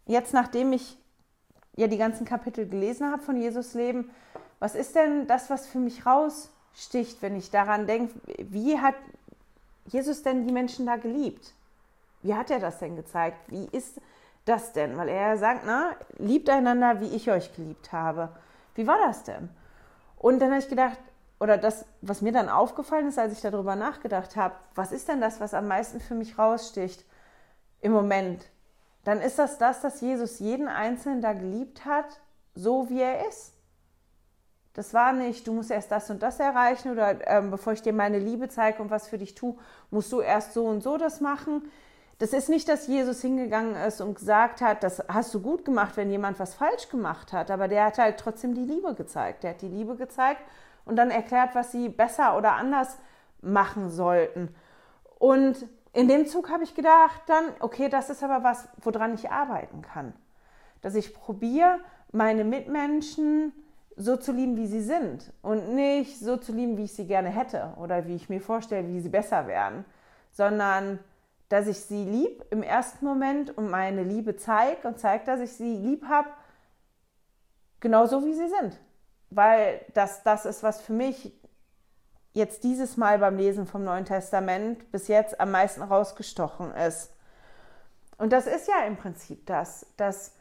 [0.07, 0.99] jetzt nachdem ich
[1.77, 4.11] ja die ganzen Kapitel gelesen habe von Jesus Leben,
[4.59, 8.95] was ist denn das, was für mich raussticht, wenn ich daran denke, wie hat
[9.87, 11.53] Jesus denn die Menschen da geliebt?
[12.23, 13.39] Wie hat er das denn gezeigt?
[13.49, 14.01] Wie ist
[14.45, 14.97] das denn?
[14.97, 18.29] Weil er sagt, na, liebt einander, wie ich euch geliebt habe.
[18.75, 19.49] Wie war das denn?
[20.17, 20.99] Und dann habe ich gedacht,
[21.41, 25.21] oder das, was mir dann aufgefallen ist, als ich darüber nachgedacht habe, was ist denn
[25.21, 27.05] das, was am meisten für mich raussticht
[27.81, 28.47] im Moment?
[29.05, 32.21] Dann ist das das, dass Jesus jeden Einzelnen da geliebt hat,
[32.55, 33.53] so wie er ist.
[34.75, 37.93] Das war nicht, du musst erst das und das erreichen oder ähm, bevor ich dir
[37.93, 39.57] meine Liebe zeige und was für dich tue,
[39.91, 41.71] musst du erst so und so das machen.
[42.19, 45.97] Das ist nicht, dass Jesus hingegangen ist und gesagt hat, das hast du gut gemacht,
[45.97, 49.43] wenn jemand was falsch gemacht hat, aber der hat halt trotzdem die Liebe gezeigt.
[49.43, 50.41] Der hat die Liebe gezeigt
[50.85, 52.97] und dann erklärt, was sie besser oder anders
[53.43, 54.55] machen sollten.
[55.19, 59.31] Und in dem Zug habe ich gedacht, dann, okay, das ist aber was, woran ich
[59.31, 60.15] arbeiten kann.
[60.81, 61.81] Dass ich probiere,
[62.13, 63.53] meine Mitmenschen
[63.97, 67.29] so zu lieben, wie sie sind und nicht so zu lieben, wie ich sie gerne
[67.29, 69.85] hätte oder wie ich mir vorstelle, wie sie besser werden,
[70.33, 70.99] sondern
[71.51, 75.53] dass ich sie lieb im ersten Moment und meine Liebe zeige und zeige, dass ich
[75.53, 76.29] sie lieb habe,
[77.81, 78.79] genauso wie sie sind
[79.35, 81.33] weil das das ist, was für mich
[82.33, 87.11] jetzt dieses Mal beim Lesen vom Neuen Testament bis jetzt am meisten rausgestochen ist.
[88.19, 90.33] Und das ist ja im Prinzip das, dass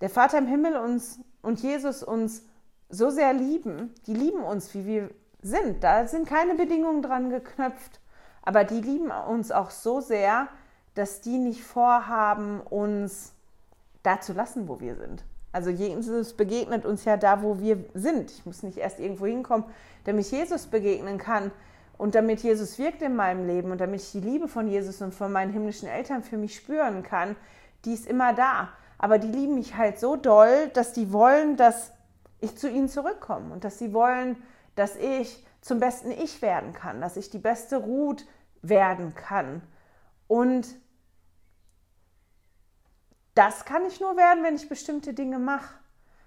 [0.00, 2.42] der Vater im Himmel uns und Jesus uns
[2.88, 5.10] so sehr lieben, die lieben uns, wie wir
[5.42, 5.84] sind.
[5.84, 8.00] Da sind keine Bedingungen dran geknöpft,
[8.42, 10.48] aber die lieben uns auch so sehr,
[10.94, 13.32] dass die nicht vorhaben, uns
[14.02, 15.24] da zu lassen, wo wir sind.
[15.52, 18.30] Also Jesus begegnet uns ja da, wo wir sind.
[18.30, 19.64] Ich muss nicht erst irgendwo hinkommen,
[20.04, 21.50] damit Jesus begegnen kann
[21.96, 25.14] und damit Jesus wirkt in meinem Leben und damit ich die Liebe von Jesus und
[25.14, 27.34] von meinen himmlischen Eltern für mich spüren kann,
[27.84, 28.68] die ist immer da.
[28.98, 31.92] Aber die lieben mich halt so doll, dass die wollen, dass
[32.40, 34.36] ich zu ihnen zurückkomme und dass sie wollen,
[34.74, 38.26] dass ich zum besten Ich werden kann, dass ich die beste Ruth
[38.62, 39.62] werden kann.
[40.26, 40.66] Und
[43.38, 45.72] das kann ich nur werden, wenn ich bestimmte Dinge mache.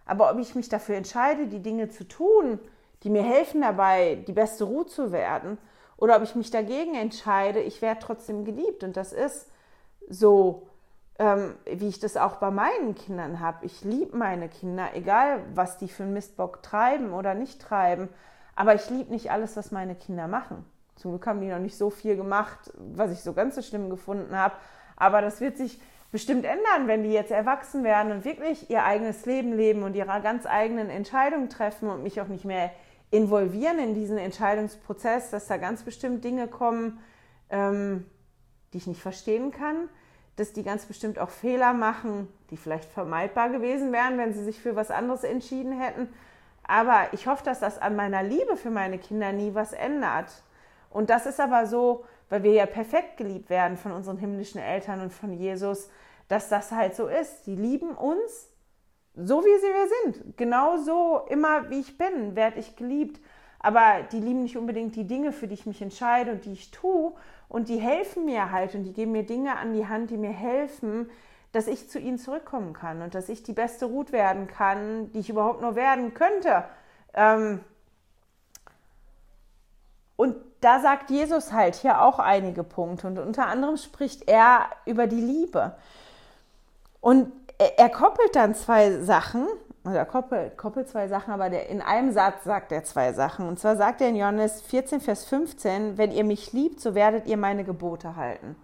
[0.05, 2.57] Aber ob ich mich dafür entscheide, die Dinge zu tun,
[3.03, 5.57] die mir helfen dabei, die beste Ruhe zu werden,
[5.97, 8.83] oder ob ich mich dagegen entscheide, ich werde trotzdem geliebt.
[8.83, 9.51] Und das ist
[10.07, 10.67] so,
[11.19, 13.65] ähm, wie ich das auch bei meinen Kindern habe.
[13.65, 18.07] Ich liebe meine Kinder, egal was die für einen Mistbock treiben oder nicht treiben.
[18.55, 20.65] Aber ich liebe nicht alles, was meine Kinder machen.
[20.95, 23.89] Zum Glück haben die noch nicht so viel gemacht, was ich so ganz so schlimm
[23.89, 24.55] gefunden habe.
[24.95, 25.79] Aber das wird sich
[26.11, 30.21] bestimmt ändern, wenn die jetzt erwachsen werden und wirklich ihr eigenes Leben leben und ihre
[30.21, 32.71] ganz eigenen Entscheidungen treffen und mich auch nicht mehr
[33.11, 36.99] involvieren in diesen Entscheidungsprozess, dass da ganz bestimmt Dinge kommen,
[37.49, 38.05] ähm,
[38.73, 39.89] die ich nicht verstehen kann,
[40.35, 44.61] dass die ganz bestimmt auch Fehler machen, die vielleicht vermeidbar gewesen wären, wenn sie sich
[44.61, 46.09] für was anderes entschieden hätten.
[46.63, 50.43] Aber ich hoffe, dass das an meiner Liebe für meine Kinder nie was ändert.
[50.89, 55.01] Und das ist aber so, weil wir ja perfekt geliebt werden von unseren himmlischen Eltern
[55.01, 55.89] und von Jesus,
[56.29, 57.45] dass das halt so ist.
[57.45, 58.47] Die lieben uns
[59.15, 60.37] so, wie sie wir sind.
[60.37, 63.19] Genau so, immer wie ich bin, werde ich geliebt.
[63.59, 66.71] Aber die lieben nicht unbedingt die Dinge, für die ich mich entscheide und die ich
[66.71, 67.11] tue.
[67.49, 70.31] Und die helfen mir halt und die geben mir Dinge an die Hand, die mir
[70.31, 71.09] helfen,
[71.51, 75.19] dass ich zu ihnen zurückkommen kann und dass ich die beste Ruth werden kann, die
[75.19, 76.63] ich überhaupt nur werden könnte.
[77.13, 77.59] Ähm
[80.15, 85.07] und da sagt Jesus halt hier auch einige Punkte und unter anderem spricht er über
[85.07, 85.73] die Liebe.
[87.01, 87.31] Und
[87.77, 89.47] er, koppelt dann zwei Sachen,
[89.83, 93.47] also er koppelt, koppelt zwei Sachen, aber der, in einem Satz sagt er zwei Sachen.
[93.47, 97.27] Und zwar sagt er in Johannes 14, Vers 15, wenn ihr mich liebt, so werdet
[97.27, 98.55] ihr meine Gebote halten.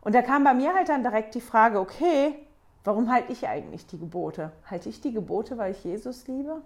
[0.00, 2.36] Und da kam bei mir halt dann direkt die Frage, okay,
[2.84, 4.52] warum halte ich eigentlich die Gebote?
[4.70, 6.62] Halte ich die Gebote, weil ich Jesus liebe?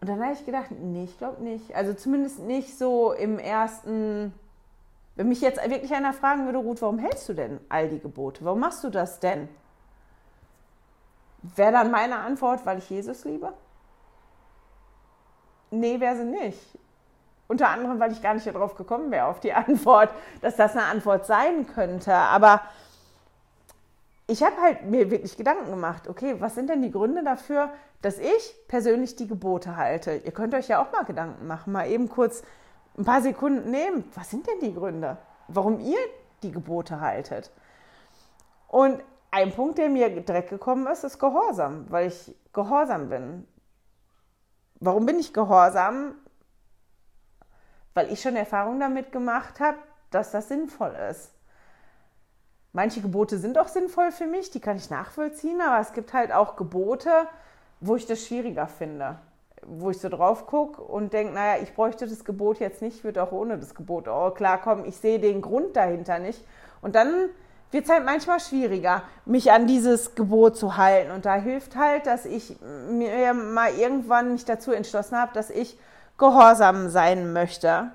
[0.00, 1.74] Und dann habe ich gedacht, nee, ich glaube nicht.
[1.74, 4.32] Also zumindest nicht so im ersten.
[5.16, 8.44] Wenn mich jetzt wirklich einer fragen würde, Ruth, warum hältst du denn all die Gebote?
[8.44, 9.48] Warum machst du das denn?
[11.42, 13.52] Wäre dann meine Antwort, weil ich Jesus liebe?
[15.70, 16.78] Nee, wäre sie nicht.
[17.48, 20.10] Unter anderem, weil ich gar nicht darauf gekommen wäre, auf die Antwort,
[20.40, 22.14] dass das eine Antwort sein könnte.
[22.14, 22.62] Aber
[24.30, 28.18] ich habe halt mir wirklich Gedanken gemacht, okay, was sind denn die Gründe dafür, dass
[28.18, 30.14] ich persönlich die Gebote halte?
[30.24, 32.44] Ihr könnt euch ja auch mal Gedanken machen, mal eben kurz
[32.96, 34.04] ein paar Sekunden nehmen.
[34.14, 35.98] Was sind denn die Gründe, warum ihr
[36.44, 37.50] die Gebote haltet?
[38.68, 43.48] Und ein Punkt, der mir direkt gekommen ist, ist Gehorsam, weil ich gehorsam bin.
[44.78, 46.14] Warum bin ich gehorsam?
[47.94, 49.78] Weil ich schon Erfahrung damit gemacht habe,
[50.12, 51.32] dass das sinnvoll ist.
[52.72, 56.32] Manche Gebote sind auch sinnvoll für mich, die kann ich nachvollziehen, aber es gibt halt
[56.32, 57.10] auch Gebote,
[57.80, 59.18] wo ich das schwieriger finde.
[59.62, 63.22] Wo ich so drauf gucke und denke, naja, ich bräuchte das Gebot jetzt nicht, würde
[63.22, 64.84] auch ohne das Gebot oh, klarkommen.
[64.86, 66.42] Ich sehe den Grund dahinter nicht.
[66.80, 67.28] Und dann
[67.70, 71.10] wird es halt manchmal schwieriger, mich an dieses Gebot zu halten.
[71.10, 72.56] Und da hilft halt, dass ich
[72.90, 75.78] mir mal irgendwann mich dazu entschlossen habe, dass ich
[76.18, 77.90] gehorsam sein möchte.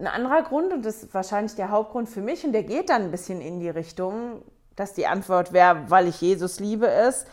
[0.00, 3.02] Ein anderer Grund, und das ist wahrscheinlich der Hauptgrund für mich, und der geht dann
[3.02, 4.42] ein bisschen in die Richtung,
[4.74, 7.26] dass die Antwort wäre, weil ich Jesus liebe, ist,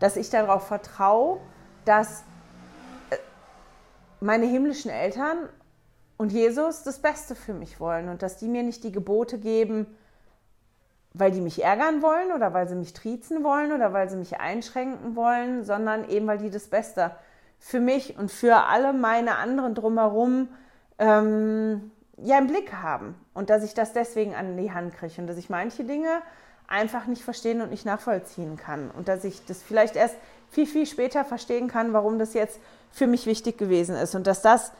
[0.00, 1.38] dass ich darauf vertraue,
[1.84, 2.24] dass
[3.10, 3.16] äh,
[4.20, 5.50] meine himmlischen Eltern
[6.16, 9.86] und Jesus das Beste für mich wollen und dass die mir nicht die Gebote geben,
[11.12, 14.40] weil die mich ärgern wollen oder weil sie mich triezen wollen oder weil sie mich
[14.40, 17.10] einschränken wollen, sondern eben weil die das Beste
[17.58, 20.48] für mich und für alle meine anderen drumherum
[20.98, 25.26] ähm, ja im Blick haben und dass ich das deswegen an die Hand kriege und
[25.26, 26.22] dass ich manche Dinge
[26.66, 30.16] einfach nicht verstehen und nicht nachvollziehen kann und dass ich das vielleicht erst
[30.50, 34.40] viel, viel später verstehen kann, warum das jetzt für mich wichtig gewesen ist und dass
[34.40, 34.72] das,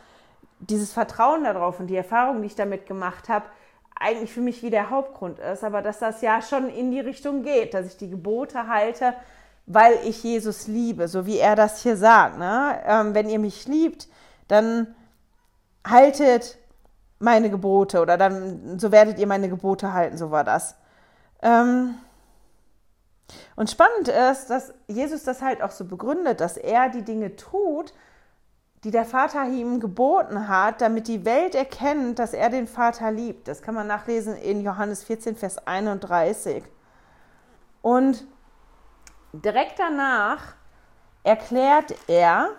[0.60, 3.46] dieses Vertrauen darauf und die Erfahrung, die ich damit gemacht habe,
[3.96, 7.42] eigentlich für mich wie der Hauptgrund ist, aber dass das ja schon in die Richtung
[7.42, 9.14] geht, dass ich die Gebote halte,
[9.66, 12.38] weil ich Jesus liebe, so wie er das hier sagt.
[12.38, 12.80] Ne?
[12.86, 14.08] Ähm, wenn ihr mich liebt,
[14.48, 14.94] dann
[15.86, 16.58] haltet
[17.24, 20.76] meine Gebote oder dann, so werdet ihr meine Gebote halten, so war das.
[21.42, 21.96] Ähm
[23.56, 27.94] und spannend ist, dass Jesus das halt auch so begründet, dass er die Dinge tut,
[28.84, 33.48] die der Vater ihm geboten hat, damit die Welt erkennt, dass er den Vater liebt.
[33.48, 36.62] Das kann man nachlesen in Johannes 14, Vers 31.
[37.80, 38.26] Und
[39.32, 40.54] direkt danach
[41.22, 42.50] erklärt er,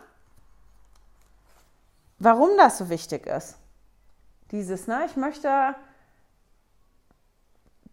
[2.17, 3.57] warum das so wichtig ist.
[4.51, 5.75] Dieses, ne, ich möchte,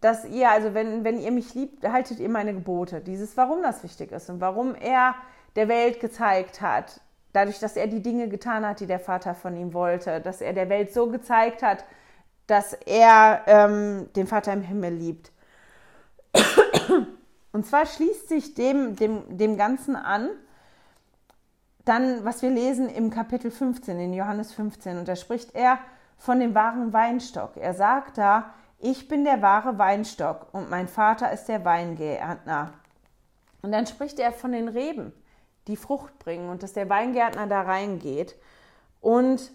[0.01, 3.01] dass ihr, also wenn, wenn ihr mich liebt, haltet ihr meine Gebote.
[3.01, 5.15] Dieses, warum das wichtig ist und warum er
[5.57, 7.01] der Welt gezeigt hat,
[7.33, 10.53] dadurch, dass er die Dinge getan hat, die der Vater von ihm wollte, dass er
[10.53, 11.85] der Welt so gezeigt hat,
[12.47, 15.33] dass er ähm, den Vater im Himmel liebt.
[17.53, 20.31] Und zwar schließt sich dem, dem, dem Ganzen an,
[21.85, 24.99] dann, was wir lesen im Kapitel 15, in Johannes 15.
[24.99, 25.79] Und da spricht er
[26.17, 27.57] von dem wahren Weinstock.
[27.57, 32.73] Er sagt da, ich bin der wahre Weinstock und mein Vater ist der Weingärtner.
[33.63, 35.13] Und dann spricht er von den Reben,
[35.69, 38.35] die Frucht bringen und dass der Weingärtner da reingeht.
[39.01, 39.53] Und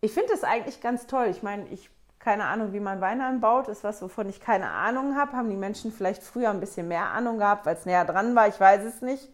[0.00, 1.26] ich finde das eigentlich ganz toll.
[1.26, 1.90] Ich meine, ich
[2.24, 5.36] keine Ahnung, wie man Wein anbaut, ist was, wovon ich keine Ahnung habe.
[5.36, 8.48] Haben die Menschen vielleicht früher ein bisschen mehr Ahnung gehabt, weil es näher dran war?
[8.48, 9.28] Ich weiß es nicht.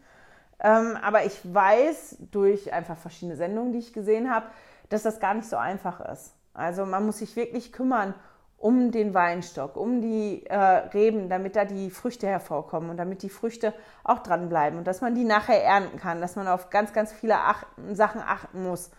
[0.59, 4.47] Ähm, aber ich weiß durch einfach verschiedene Sendungen, die ich gesehen habe,
[4.91, 6.35] dass das gar nicht so einfach ist.
[6.53, 8.15] Also man muss sich wirklich kümmern
[8.59, 13.31] um den Weinstock, um die äh, Reben, damit da die Früchte hervorkommen und damit die
[13.31, 13.73] Früchte
[14.05, 17.39] auch dranbleiben und dass man die nachher ernten kann, dass man auf ganz, ganz viele
[17.39, 18.91] achten, Sachen achten muss.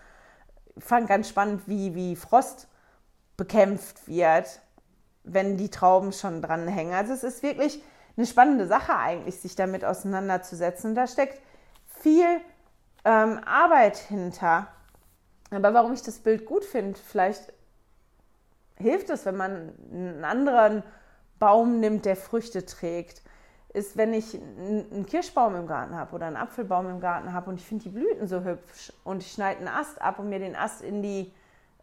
[0.75, 2.67] Ich fand ganz spannend, wie, wie Frost
[3.37, 4.61] bekämpft wird,
[5.23, 6.95] wenn die Trauben schon dranhängen.
[6.95, 7.83] Also es ist wirklich
[8.17, 10.95] eine spannende Sache eigentlich, sich damit auseinanderzusetzen.
[10.95, 11.39] Da steckt
[11.85, 12.41] viel
[13.05, 14.67] ähm, Arbeit hinter.
[15.51, 17.53] Aber warum ich das Bild gut finde, vielleicht
[18.77, 20.83] hilft es, wenn man einen anderen
[21.39, 23.21] Baum nimmt, der Früchte trägt,
[23.73, 27.57] ist, wenn ich einen Kirschbaum im Garten habe oder einen Apfelbaum im Garten habe und
[27.59, 30.55] ich finde die Blüten so hübsch und ich schneide einen Ast ab, um mir den
[30.55, 31.31] Ast in die,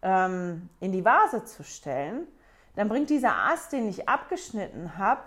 [0.01, 2.27] ähm, in die Vase zu stellen,
[2.75, 5.21] dann bringt dieser Ast, den ich abgeschnitten habe,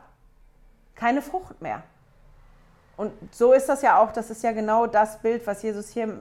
[0.94, 1.82] keine Frucht mehr.
[2.96, 6.16] Und so ist das ja auch, das ist ja genau das Bild, was Jesus hier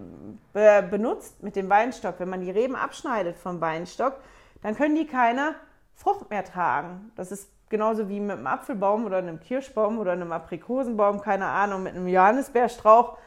[0.53, 2.15] benutzt mit dem Weinstock.
[2.19, 4.15] Wenn man die Reben abschneidet vom Weinstock,
[4.61, 5.55] dann können die keine
[5.95, 7.11] Frucht mehr tragen.
[7.15, 11.83] Das ist genauso wie mit einem Apfelbaum oder einem Kirschbaum oder einem Aprikosenbaum, keine Ahnung,
[11.83, 13.17] mit einem Johannisbeerstrauch.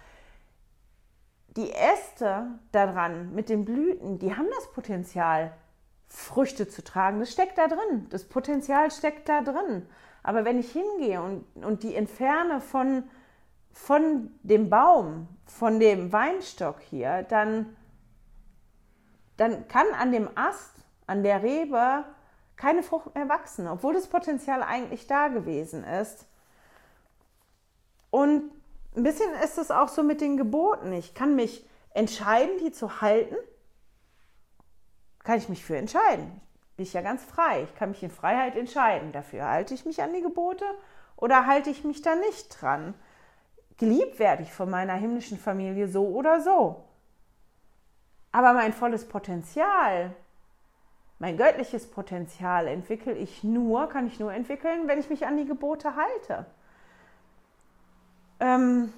[1.57, 5.53] Die Äste daran mit den Blüten, die haben das Potenzial,
[6.09, 7.21] Früchte zu tragen.
[7.21, 8.07] Das steckt da drin.
[8.11, 9.87] Das Potenzial steckt da drin.
[10.23, 13.05] Aber wenn ich hingehe und, und die entferne von
[13.75, 17.77] von dem Baum, von dem Weinstock hier, dann,
[19.37, 20.73] dann kann an dem Ast,
[21.07, 22.05] an der Rebe
[22.57, 26.27] keine Frucht mehr wachsen, obwohl das Potenzial eigentlich da gewesen ist.
[28.11, 28.51] Und
[28.97, 30.93] ein bisschen ist es auch so mit den Geboten.
[30.93, 33.35] Ich kann mich entscheiden, die zu halten.
[35.25, 36.41] Kann ich mich für entscheiden.
[36.77, 37.65] Bin ich ja ganz frei.
[37.65, 39.11] Ich kann mich in Freiheit entscheiden.
[39.11, 40.65] Dafür halte ich mich an die Gebote
[41.17, 42.95] oder halte ich mich da nicht dran.
[43.79, 46.85] Geliebt werde ich von meiner himmlischen Familie so oder so.
[48.31, 50.15] Aber mein volles Potenzial,
[51.19, 55.47] mein göttliches Potenzial entwickle ich nur, kann ich nur entwickeln, wenn ich mich an die
[55.47, 56.47] Gebote halte.
[58.41, 58.93] Ähm,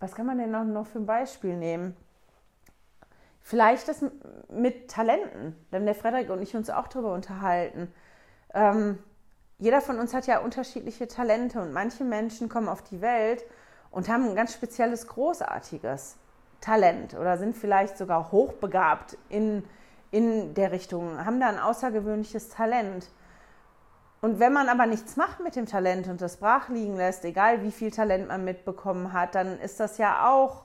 [0.00, 1.96] was kann man denn noch, für ein Beispiel nehmen?
[3.42, 4.04] Vielleicht das
[4.48, 5.54] mit Talenten.
[5.70, 7.92] Da haben der Frederik und ich uns auch darüber unterhalten.
[8.54, 8.98] Ähm,
[9.62, 13.44] jeder von uns hat ja unterschiedliche Talente und manche Menschen kommen auf die Welt
[13.92, 16.16] und haben ein ganz spezielles, großartiges
[16.60, 19.62] Talent oder sind vielleicht sogar hochbegabt in,
[20.10, 23.08] in der Richtung, haben da ein außergewöhnliches Talent.
[24.20, 27.62] Und wenn man aber nichts macht mit dem Talent und das brach liegen lässt, egal
[27.62, 30.64] wie viel Talent man mitbekommen hat, dann ist das ja auch,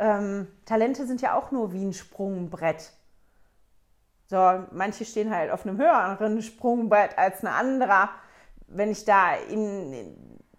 [0.00, 2.94] ähm, Talente sind ja auch nur wie ein Sprungbrett.
[4.26, 8.10] So, manche stehen halt auf einem höheren Sprungbrett als ein anderer,
[8.74, 10.16] wenn ich da in,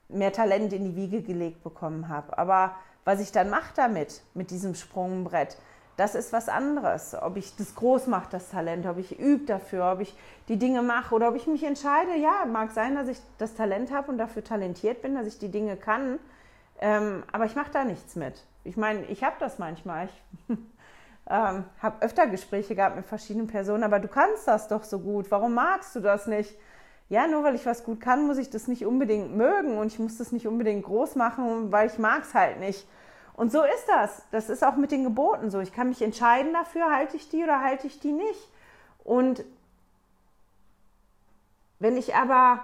[0.09, 2.37] mehr Talent in die Wiege gelegt bekommen habe.
[2.37, 5.57] Aber was ich dann mache damit, mit diesem Sprungbrett,
[5.97, 7.15] das ist was anderes.
[7.19, 10.15] Ob ich das groß mache, das Talent, ob ich übe dafür, ob ich
[10.47, 13.91] die Dinge mache oder ob ich mich entscheide, ja, mag sein, dass ich das Talent
[13.91, 16.19] habe und dafür talentiert bin, dass ich die Dinge kann,
[16.81, 18.43] ähm, aber ich mache da nichts mit.
[18.63, 20.07] Ich meine, ich habe das manchmal.
[20.07, 20.57] Ich
[21.29, 25.31] ähm, habe öfter Gespräche gehabt mit verschiedenen Personen, aber du kannst das doch so gut.
[25.31, 26.53] Warum magst du das nicht?
[27.07, 29.99] Ja, nur weil ich was gut kann, muss ich das nicht unbedingt mögen und ich
[29.99, 32.87] muss das nicht unbedingt groß machen, weil ich mag es halt nicht.
[33.33, 34.23] Und so ist das.
[34.31, 35.59] Das ist auch mit den Geboten so.
[35.59, 38.49] Ich kann mich entscheiden dafür, halte ich die oder halte ich die nicht.
[39.03, 39.43] Und
[41.79, 42.63] wenn ich aber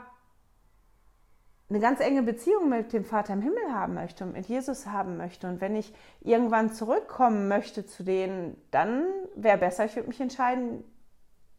[1.70, 5.18] eine ganz enge Beziehung mit dem Vater im Himmel haben möchte und mit Jesus haben
[5.18, 10.20] möchte und wenn ich irgendwann zurückkommen möchte zu denen, dann wäre besser, ich würde mich
[10.20, 10.84] entscheiden,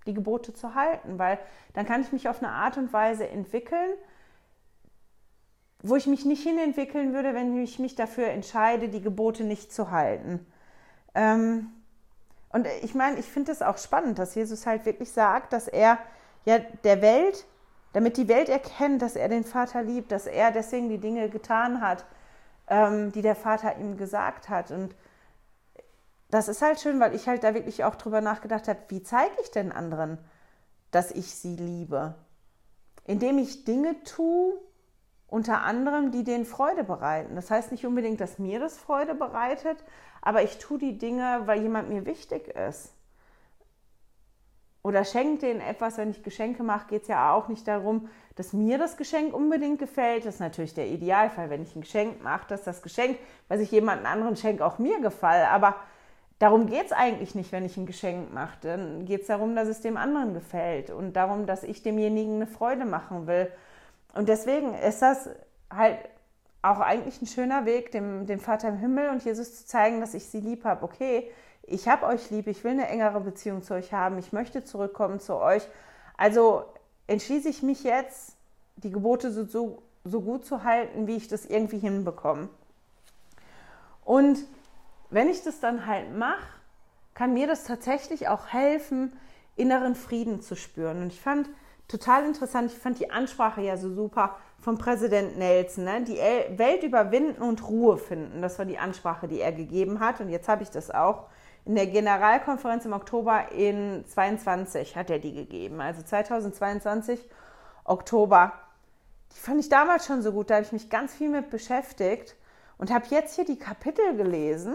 [0.06, 1.38] die Gebote zu halten, weil
[1.74, 3.90] dann kann ich mich auf eine Art und Weise entwickeln,
[5.82, 9.90] wo ich mich nicht hinentwickeln würde, wenn ich mich dafür entscheide, die Gebote nicht zu
[9.90, 10.46] halten.
[11.14, 11.72] Ähm,
[12.50, 15.98] und ich meine, ich finde es auch spannend, dass Jesus halt wirklich sagt, dass er
[16.44, 17.46] ja der Welt,
[17.92, 21.80] damit die Welt erkennt, dass er den Vater liebt, dass er deswegen die Dinge getan
[21.80, 22.04] hat,
[22.68, 24.70] ähm, die der Vater ihm gesagt hat.
[24.70, 24.94] Und
[26.32, 29.34] das ist halt schön, weil ich halt da wirklich auch drüber nachgedacht habe, wie zeige
[29.42, 30.16] ich denn anderen,
[30.90, 32.14] dass ich sie liebe?
[33.04, 34.54] Indem ich Dinge tue,
[35.26, 37.36] unter anderem, die denen Freude bereiten.
[37.36, 39.84] Das heißt nicht unbedingt, dass mir das Freude bereitet,
[40.22, 42.94] aber ich tue die Dinge, weil jemand mir wichtig ist.
[44.82, 48.54] Oder schenke denen etwas, wenn ich Geschenke mache, geht es ja auch nicht darum, dass
[48.54, 50.24] mir das Geschenk unbedingt gefällt.
[50.24, 53.18] Das ist natürlich der Idealfall, wenn ich ein Geschenk mache, dass das Geschenk,
[53.48, 55.46] was ich jemand anderen schenke, auch mir gefällt.
[55.48, 55.76] Aber
[56.42, 58.58] darum geht es eigentlich nicht, wenn ich ein Geschenk mache.
[58.62, 62.48] Dann geht es darum, dass es dem anderen gefällt und darum, dass ich demjenigen eine
[62.48, 63.48] Freude machen will.
[64.12, 65.30] Und deswegen ist das
[65.70, 65.98] halt
[66.60, 70.14] auch eigentlich ein schöner Weg, dem, dem Vater im Himmel und Jesus zu zeigen, dass
[70.14, 70.84] ich sie lieb habe.
[70.84, 71.30] Okay,
[71.62, 75.20] ich habe euch lieb, ich will eine engere Beziehung zu euch haben, ich möchte zurückkommen
[75.20, 75.62] zu euch.
[76.16, 76.64] Also
[77.06, 78.36] entschließe ich mich jetzt,
[78.78, 82.48] die Gebote so, so, so gut zu halten, wie ich das irgendwie hinbekomme.
[84.04, 84.44] Und
[85.12, 86.48] wenn ich das dann halt mache,
[87.14, 89.12] kann mir das tatsächlich auch helfen,
[89.56, 91.02] inneren Frieden zu spüren.
[91.02, 91.48] Und ich fand
[91.86, 92.72] total interessant.
[92.72, 95.84] Ich fand die Ansprache ja so super vom Präsident Nelson.
[95.84, 96.02] Ne?
[96.02, 96.16] Die
[96.58, 98.40] Welt überwinden und Ruhe finden.
[98.40, 100.20] Das war die Ansprache, die er gegeben hat.
[100.20, 101.26] Und jetzt habe ich das auch.
[101.64, 105.80] In der Generalkonferenz im Oktober in 22 hat er die gegeben.
[105.80, 107.20] Also 2022,
[107.84, 108.52] Oktober.
[109.32, 110.50] Die fand ich damals schon so gut.
[110.50, 112.34] Da habe ich mich ganz viel mit beschäftigt
[112.78, 114.74] und habe jetzt hier die Kapitel gelesen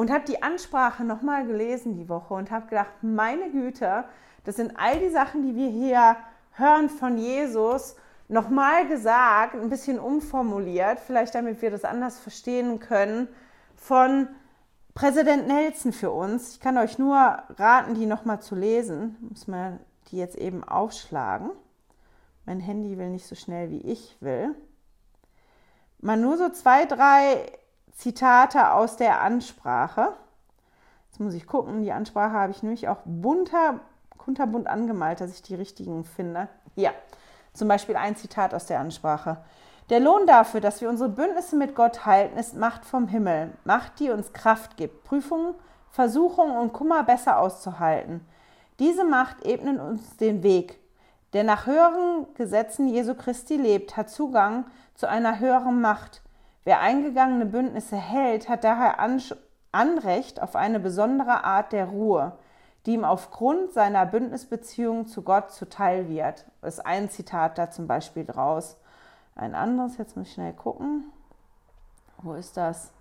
[0.00, 4.04] und habe die Ansprache nochmal gelesen die Woche und habe gedacht, meine Güte,
[4.44, 6.16] das sind all die Sachen, die wir hier
[6.52, 7.96] hören von Jesus,
[8.26, 13.28] nochmal gesagt, ein bisschen umformuliert, vielleicht damit wir das anders verstehen können,
[13.76, 14.28] von
[14.94, 16.54] Präsident Nelson für uns.
[16.54, 19.18] Ich kann euch nur raten, die nochmal zu lesen.
[19.28, 19.80] Muss mal
[20.10, 21.50] die jetzt eben aufschlagen.
[22.46, 24.54] Mein Handy will nicht so schnell wie ich will.
[26.00, 27.52] Mal nur so zwei, drei
[27.92, 30.12] Zitate aus der Ansprache.
[31.08, 33.80] Jetzt muss ich gucken, die Ansprache habe ich nämlich auch bunter
[34.18, 36.48] kunterbunt angemalt, dass ich die richtigen finde.
[36.76, 36.90] Ja,
[37.54, 39.38] zum Beispiel ein Zitat aus der Ansprache.
[39.88, 43.52] Der Lohn dafür, dass wir unsere Bündnisse mit Gott halten, ist Macht vom Himmel.
[43.64, 45.54] Macht, die uns Kraft gibt, Prüfungen
[45.90, 48.24] Versuchung und Kummer besser auszuhalten.
[48.78, 50.78] Diese Macht ebnet uns den Weg.
[51.32, 54.64] Der nach höheren Gesetzen Jesu Christi lebt, hat Zugang
[54.94, 56.22] zu einer höheren Macht.
[56.70, 59.00] Wer eingegangene Bündnisse hält, hat daher
[59.72, 62.38] Anrecht auf eine besondere Art der Ruhe,
[62.86, 66.46] die ihm aufgrund seiner Bündnisbeziehung zu Gott zuteil wird.
[66.60, 68.76] Das ist ein Zitat da zum Beispiel draus.
[69.34, 71.06] Ein anderes, jetzt muss ich schnell gucken.
[72.18, 72.92] Wo ist das?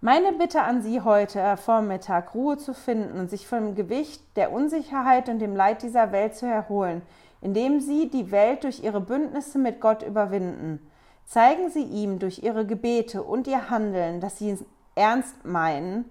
[0.00, 5.28] Meine Bitte an Sie heute Vormittag, Ruhe zu finden und sich vom Gewicht der Unsicherheit
[5.28, 7.02] und dem Leid dieser Welt zu erholen,
[7.40, 10.90] indem Sie die Welt durch Ihre Bündnisse mit Gott überwinden.
[11.26, 14.64] Zeigen Sie ihm durch Ihre Gebete und Ihr Handeln, dass Sie es
[14.94, 16.08] ernst meinen,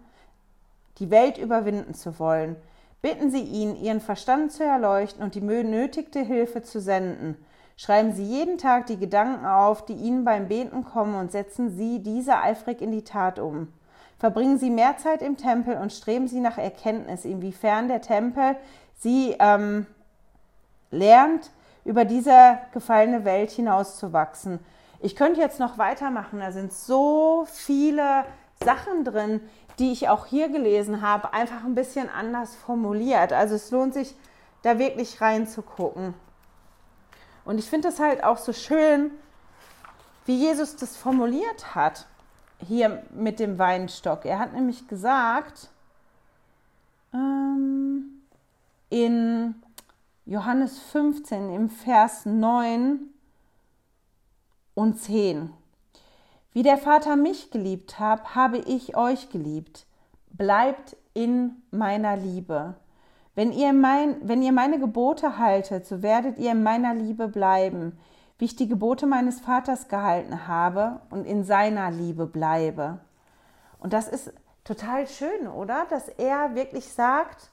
[0.99, 2.57] die Welt überwinden zu wollen.
[3.01, 7.38] Bitten Sie ihn, Ihren Verstand zu erleuchten und die benötigte Hilfe zu senden.
[7.78, 11.99] Schreiben Sie jeden Tag die Gedanken auf, die Ihnen beim Beten kommen und setzen Sie
[12.01, 13.72] diese eifrig in die Tat um.
[14.18, 18.55] Verbringen Sie mehr Zeit im Tempel und streben Sie nach Erkenntnis, inwiefern der Tempel
[18.97, 19.86] Sie ähm,
[20.89, 21.51] lernt,
[21.84, 24.59] über diese gefallene Welt hinauszuwachsen.
[25.06, 28.26] Ich könnte jetzt noch weitermachen, da sind so viele
[28.64, 29.39] Sachen drin,
[29.78, 33.32] die ich auch hier gelesen habe, einfach ein bisschen anders formuliert.
[33.32, 34.16] Also es lohnt sich,
[34.64, 36.16] da wirklich reinzugucken.
[37.45, 39.12] Und ich finde es halt auch so schön,
[40.26, 42.08] wie Jesus das formuliert hat
[42.58, 44.26] hier mit dem Weinstock.
[44.26, 45.70] Er hat nämlich gesagt,
[47.14, 48.24] ähm,
[48.89, 49.53] in
[50.26, 53.12] Johannes 15 im Vers 9
[54.76, 55.51] und 10.
[56.53, 59.88] Wie der Vater mich geliebt hat, habe ich euch geliebt.
[60.30, 62.76] Bleibt in meiner Liebe.
[63.34, 67.97] Wenn ihr, mein, wenn ihr meine Gebote haltet, so werdet ihr in meiner Liebe bleiben,
[68.38, 72.99] wie ich die Gebote meines Vaters gehalten habe und in seiner Liebe bleibe.
[73.80, 74.32] Und das ist
[74.63, 75.86] total schön, oder?
[75.89, 77.49] Dass er wirklich sagt,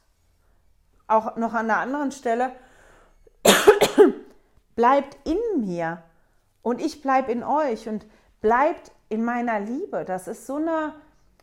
[1.09, 2.53] auch noch an der anderen Stelle,
[4.77, 6.03] bleibt in mir
[6.63, 8.07] und ich bleibe in euch und
[8.41, 10.05] bleibt in meiner Liebe.
[10.05, 10.95] Das ist so eine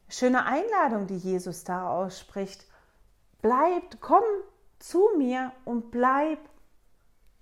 [0.08, 2.66] schöne Einladung, die Jesus da ausspricht.
[3.42, 4.24] Bleibt, komm
[4.80, 6.40] zu mir und bleib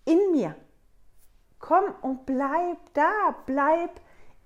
[0.05, 0.55] in mir.
[1.59, 3.89] Komm und bleib da, bleib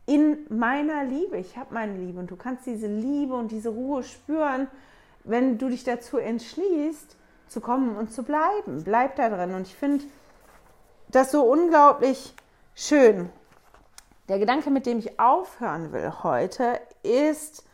[0.06, 1.38] in meiner Liebe.
[1.38, 4.68] Ich habe meine Liebe und du kannst diese Liebe und diese Ruhe spüren,
[5.24, 7.16] wenn du dich dazu entschließt,
[7.48, 8.84] zu kommen und zu bleiben.
[8.84, 9.54] Bleib da drin.
[9.54, 10.06] Und ich finde
[11.10, 12.34] das so unglaublich
[12.76, 13.30] schön.
[14.28, 17.66] Der Gedanke, mit dem ich aufhören will heute, ist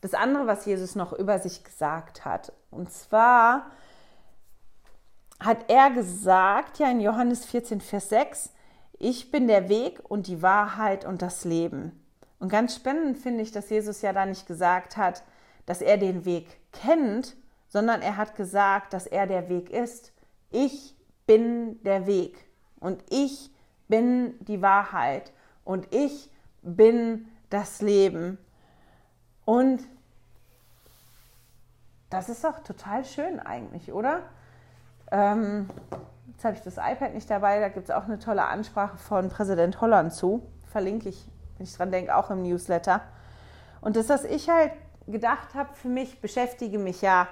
[0.00, 2.52] das andere, was Jesus noch über sich gesagt hat.
[2.70, 3.70] Und zwar
[5.40, 8.52] hat er gesagt, ja in Johannes 14, Vers 6,
[8.98, 12.02] ich bin der Weg und die Wahrheit und das Leben.
[12.38, 15.24] Und ganz spannend finde ich, dass Jesus ja da nicht gesagt hat,
[15.66, 17.36] dass er den Weg kennt,
[17.68, 20.12] sondern er hat gesagt, dass er der Weg ist.
[20.50, 20.94] Ich
[21.26, 22.46] bin der Weg
[22.78, 23.50] und ich
[23.88, 25.32] bin die Wahrheit
[25.64, 26.30] und ich
[26.62, 28.38] bin das Leben.
[29.44, 29.82] Und
[32.10, 34.22] das ist doch total schön eigentlich, oder?
[35.10, 35.68] Ähm,
[36.36, 39.30] Jetzt habe ich das iPad nicht dabei, da gibt es auch eine tolle Ansprache von
[39.30, 40.42] Präsident Holland zu.
[40.70, 41.26] Verlinke ich,
[41.56, 43.00] wenn ich dran denke, auch im Newsletter.
[43.80, 44.72] Und das, was ich halt
[45.06, 47.26] gedacht habe, für mich beschäftige mich ja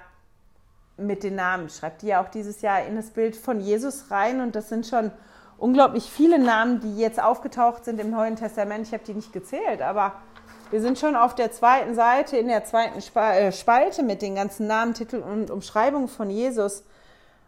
[0.97, 1.69] mit den Namen.
[1.69, 4.87] Schreibt die ja auch dieses Jahr in das Bild von Jesus rein und das sind
[4.87, 5.11] schon
[5.57, 8.87] unglaublich viele Namen, die jetzt aufgetaucht sind im Neuen Testament.
[8.87, 10.13] Ich habe die nicht gezählt, aber
[10.71, 14.67] wir sind schon auf der zweiten Seite, in der zweiten äh, Spalte mit den ganzen
[14.67, 16.83] Namen, Titeln und Umschreibungen von Jesus.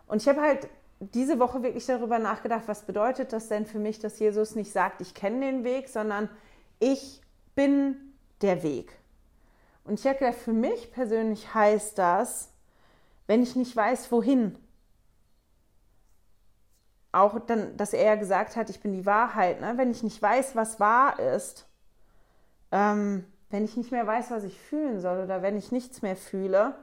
[0.07, 3.99] Und ich habe halt diese Woche wirklich darüber nachgedacht, was bedeutet das denn für mich,
[3.99, 6.29] dass Jesus nicht sagt, ich kenne den Weg, sondern
[6.79, 7.21] ich
[7.55, 8.97] bin der Weg.
[9.83, 12.49] Und ich habe gedacht, für mich persönlich heißt das,
[13.25, 14.57] wenn ich nicht weiß, wohin.
[17.17, 19.59] Auch dann, dass er gesagt hat, ich bin die Wahrheit.
[19.59, 19.73] Ne?
[19.75, 21.65] Wenn ich nicht weiß, was wahr ist,
[22.71, 26.15] ähm, wenn ich nicht mehr weiß, was ich fühlen soll oder wenn ich nichts mehr
[26.15, 26.75] fühle,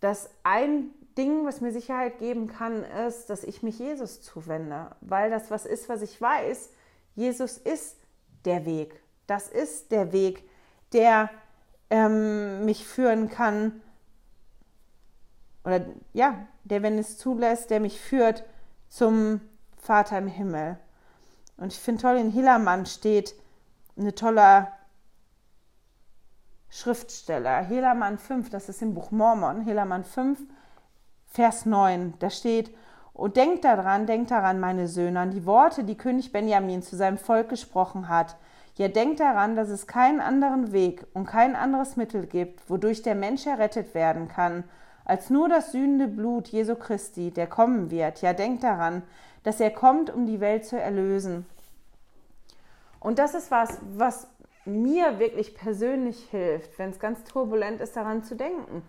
[0.00, 5.30] dass ein Ding, was mir Sicherheit geben kann, ist, dass ich mich Jesus zuwende, weil
[5.30, 6.70] das was ist, was ich weiß.
[7.14, 7.96] Jesus ist
[8.44, 9.00] der Weg.
[9.28, 10.42] Das ist der Weg,
[10.92, 11.30] der
[11.90, 13.80] ähm, mich führen kann,
[15.62, 18.42] oder ja, der, wenn es zulässt, der mich führt
[18.96, 19.42] zum
[19.76, 20.78] Vater im Himmel.
[21.58, 23.34] Und ich finde toll, in Hillermann steht
[23.98, 24.68] eine tolle
[26.70, 27.58] Schriftsteller.
[27.58, 30.40] Helaman 5, das ist im Buch Mormon, Helaman 5,
[31.26, 32.74] Vers 9, da steht,
[33.12, 37.18] und denkt daran, denkt daran, meine Söhne, an die Worte, die König Benjamin zu seinem
[37.18, 38.36] Volk gesprochen hat.
[38.76, 43.14] Ja, denkt daran, dass es keinen anderen Weg und kein anderes Mittel gibt, wodurch der
[43.14, 44.64] Mensch errettet werden kann,
[45.06, 48.20] als nur das sühnende Blut Jesu Christi, der kommen wird.
[48.20, 49.02] Ja, denkt daran,
[49.44, 51.46] dass er kommt, um die Welt zu erlösen.
[52.98, 54.26] Und das ist was, was
[54.64, 58.82] mir wirklich persönlich hilft, wenn es ganz turbulent ist, daran zu denken.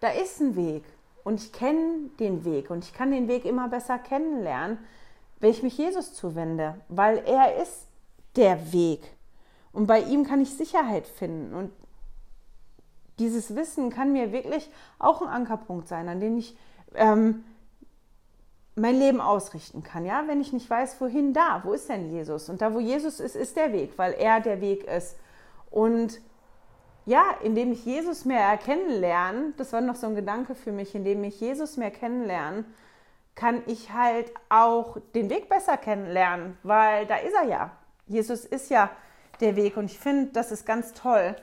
[0.00, 0.82] Da ist ein Weg
[1.22, 4.78] und ich kenne den Weg und ich kann den Weg immer besser kennenlernen,
[5.38, 7.86] wenn ich mich Jesus zuwende, weil er ist
[8.34, 9.02] der Weg.
[9.72, 11.54] Und bei ihm kann ich Sicherheit finden.
[11.54, 11.70] Und
[13.20, 16.56] dieses Wissen kann mir wirklich auch ein Ankerpunkt sein, an dem ich
[16.94, 17.44] ähm,
[18.74, 20.04] mein Leben ausrichten kann.
[20.04, 22.48] Ja, wenn ich nicht weiß, wohin da, wo ist denn Jesus?
[22.48, 25.16] Und da, wo Jesus ist, ist der Weg, weil er der Weg ist.
[25.70, 26.20] Und
[27.06, 31.22] ja, indem ich Jesus mehr kennenlerne, das war noch so ein Gedanke für mich, indem
[31.24, 32.64] ich Jesus mehr kennenlerne,
[33.34, 37.70] kann ich halt auch den Weg besser kennenlernen, weil da ist er ja.
[38.06, 38.90] Jesus ist ja
[39.40, 41.36] der Weg und ich finde, das ist ganz toll.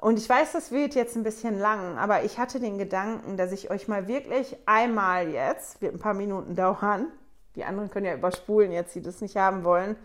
[0.00, 3.52] Und ich weiß, das wird jetzt ein bisschen lang, aber ich hatte den Gedanken, dass
[3.52, 7.08] ich euch mal wirklich einmal jetzt, wird ein paar Minuten dauern,
[7.54, 9.96] die anderen können ja überspulen jetzt, die das nicht haben wollen,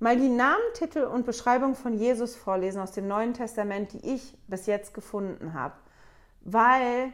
[0.00, 4.36] mal die Namen, Titel und Beschreibung von Jesus vorlesen aus dem Neuen Testament, die ich
[4.48, 5.74] bis jetzt gefunden habe.
[6.40, 7.12] Weil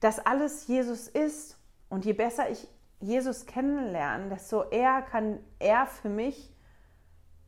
[0.00, 1.58] das alles Jesus ist
[1.90, 2.66] und je besser ich
[3.00, 6.54] Jesus kennenlerne, desto eher kann er für mich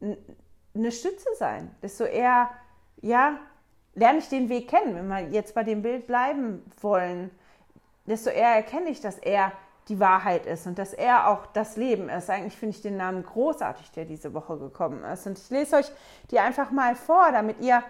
[0.01, 2.51] eine Stütze sein, desto eher,
[3.01, 3.39] ja,
[3.95, 7.31] lerne ich den Weg kennen, wenn wir jetzt bei dem Bild bleiben wollen,
[8.07, 9.53] desto eher erkenne ich, dass er
[9.89, 12.31] die Wahrheit ist und dass er auch das Leben ist.
[12.31, 15.27] Eigentlich finde ich den Namen großartig, der diese Woche gekommen ist.
[15.27, 15.91] Und ich lese euch
[16.31, 17.83] die einfach mal vor, damit ihr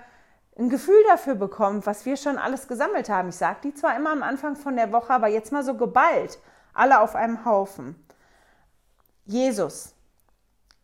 [0.59, 3.29] ein Gefühl dafür bekommt, was wir schon alles gesammelt haben.
[3.29, 6.39] Ich sage die zwar immer am Anfang von der Woche, aber jetzt mal so geballt,
[6.73, 7.97] alle auf einem Haufen.
[9.25, 9.95] Jesus,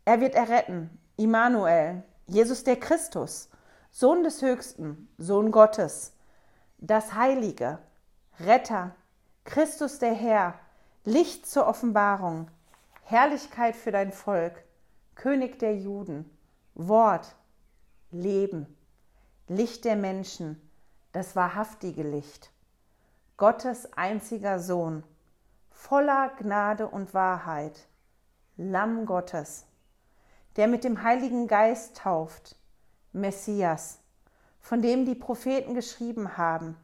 [0.05, 0.91] er wird erretten.
[1.17, 3.51] Immanuel, Jesus der Christus,
[3.93, 6.13] Sohn des Höchsten, Sohn Gottes,
[6.79, 7.81] das Heilige,
[8.39, 8.95] Retter,
[9.45, 10.55] Christus der Herr,
[11.05, 12.49] Licht zur Offenbarung,
[13.03, 14.65] Herrlichkeit für dein Volk,
[15.17, 16.31] König der Juden,
[16.75, 17.35] Wort,
[18.13, 18.77] Leben,
[19.49, 20.61] Licht der Menschen,
[21.13, 22.53] das wahrhaftige Licht,
[23.37, 25.03] Gottes einziger Sohn,
[25.71, 27.89] voller Gnade und Wahrheit,
[28.57, 29.67] Lamm Gottes,
[30.55, 32.57] der mit dem Heiligen Geist tauft,
[33.13, 33.99] Messias,
[34.61, 36.77] von dem die Propheten geschrieben haben,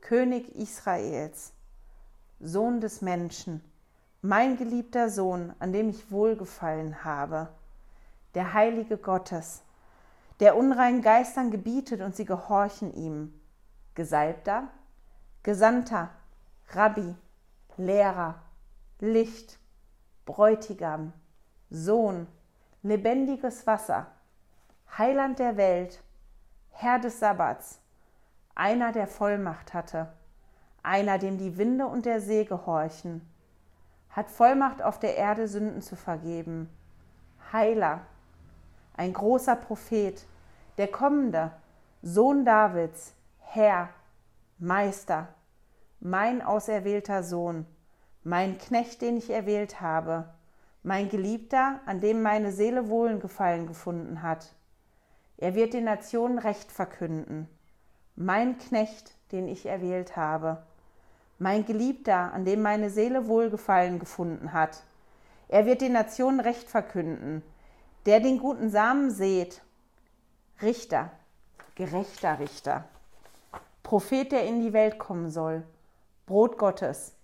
[0.00, 1.52] König Israels,
[2.40, 3.62] Sohn des Menschen,
[4.22, 7.48] mein geliebter Sohn, an dem ich wohlgefallen habe,
[8.34, 9.62] der Heilige Gottes,
[10.40, 13.32] der unreinen Geistern gebietet und sie gehorchen ihm,
[13.94, 14.68] Gesalbter,
[15.42, 16.10] Gesandter,
[16.70, 17.14] Rabbi,
[17.76, 18.42] Lehrer,
[18.98, 19.58] Licht,
[20.24, 21.12] Bräutigam,
[21.70, 22.26] Sohn,
[22.82, 24.06] lebendiges Wasser,
[24.98, 26.02] Heiland der Welt,
[26.70, 27.80] Herr des Sabbats,
[28.54, 30.12] einer, der Vollmacht hatte,
[30.82, 33.20] einer, dem die Winde und der See gehorchen,
[34.10, 36.70] hat Vollmacht auf der Erde Sünden zu vergeben,
[37.52, 38.00] Heiler,
[38.96, 40.26] ein großer Prophet,
[40.78, 41.52] der kommende,
[42.02, 43.90] Sohn Davids, Herr,
[44.58, 45.28] Meister,
[46.00, 47.66] mein auserwählter Sohn,
[48.24, 50.32] mein Knecht, den ich erwählt habe,
[50.82, 54.54] mein Geliebter, an dem meine Seele Wohlgefallen gefunden hat.
[55.38, 57.46] Er wird den Nationen Recht verkünden.
[58.14, 60.62] Mein Knecht, den ich erwählt habe.
[61.38, 64.82] Mein Geliebter, an dem meine Seele Wohlgefallen gefunden hat.
[65.48, 67.42] Er wird den Nationen Recht verkünden.
[68.06, 69.60] Der den guten Samen seht.
[70.62, 71.10] Richter,
[71.74, 72.84] gerechter Richter.
[73.82, 75.64] Prophet, der in die Welt kommen soll.
[76.24, 77.14] Brot Gottes,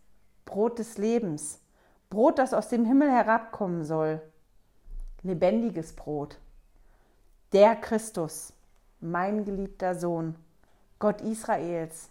[0.45, 1.61] Brot des Lebens.
[2.11, 4.21] Brot, das aus dem Himmel herabkommen soll.
[5.23, 6.42] Lebendiges Brot
[7.53, 8.55] der Christus,
[9.01, 10.37] mein geliebter Sohn,
[10.99, 12.09] Gott Israels,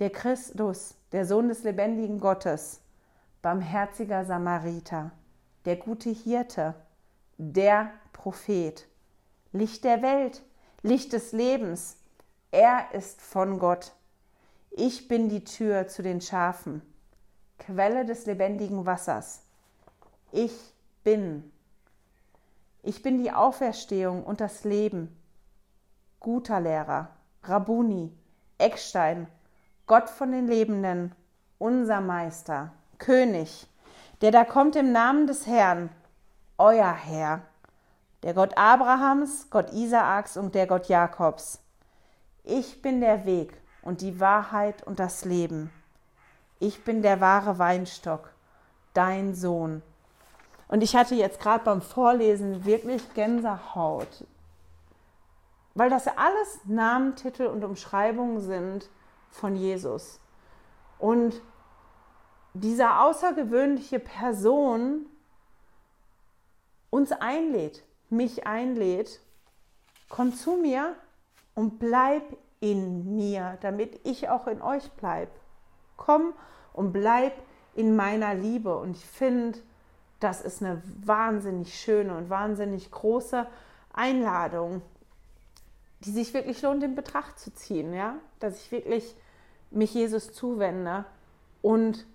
[0.00, 2.80] der Christus, der Sohn des lebendigen Gottes,
[3.40, 5.12] barmherziger Samariter,
[5.64, 6.74] der gute Hirte,
[7.38, 8.88] der Prophet,
[9.52, 10.42] Licht der Welt,
[10.82, 11.96] Licht des Lebens,
[12.50, 13.92] er ist von Gott.
[14.72, 16.82] Ich bin die Tür zu den Schafen,
[17.58, 19.42] Quelle des lebendigen Wassers.
[20.32, 20.52] Ich
[21.04, 21.52] bin
[22.82, 25.16] ich bin die Auferstehung und das Leben.
[26.18, 27.08] Guter Lehrer,
[27.42, 28.12] Rabuni,
[28.58, 29.26] Eckstein,
[29.86, 31.14] Gott von den Lebenden,
[31.58, 33.66] unser Meister, König,
[34.20, 35.90] der da kommt im Namen des Herrn,
[36.58, 37.42] euer Herr,
[38.22, 41.62] der Gott Abrahams, Gott Isaaks und der Gott Jakobs.
[42.44, 43.52] Ich bin der Weg
[43.82, 45.70] und die Wahrheit und das Leben.
[46.58, 48.30] Ich bin der wahre Weinstock,
[48.92, 49.82] dein Sohn.
[50.70, 54.24] Und ich hatte jetzt gerade beim Vorlesen wirklich Gänsehaut,
[55.74, 58.88] weil das alles Namen, Titel und Umschreibungen sind
[59.30, 60.20] von Jesus.
[61.00, 61.42] Und
[62.54, 65.06] diese außergewöhnliche Person
[66.90, 69.20] uns einlädt, mich einlädt,
[70.08, 70.94] komm zu mir
[71.56, 72.22] und bleib
[72.60, 75.32] in mir, damit ich auch in euch bleibe.
[75.96, 76.32] Komm
[76.72, 77.32] und bleib
[77.74, 78.76] in meiner Liebe.
[78.76, 79.58] Und ich finde,
[80.20, 83.46] das ist eine wahnsinnig schöne und wahnsinnig große
[83.92, 84.82] Einladung,
[86.00, 89.16] die sich wirklich lohnt, in Betracht zu ziehen, ja, dass ich wirklich
[89.70, 91.04] mich Jesus zuwende
[91.62, 92.06] und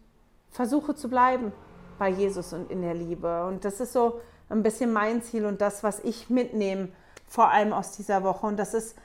[0.49, 1.51] versuche zu bleiben
[1.99, 3.45] bei Jesus und in der Liebe.
[3.45, 6.89] Und das ist so ein bisschen mein Ziel und das, was ich mitnehme,
[7.27, 8.45] vor allem aus dieser Woche.
[8.45, 8.95] Und das ist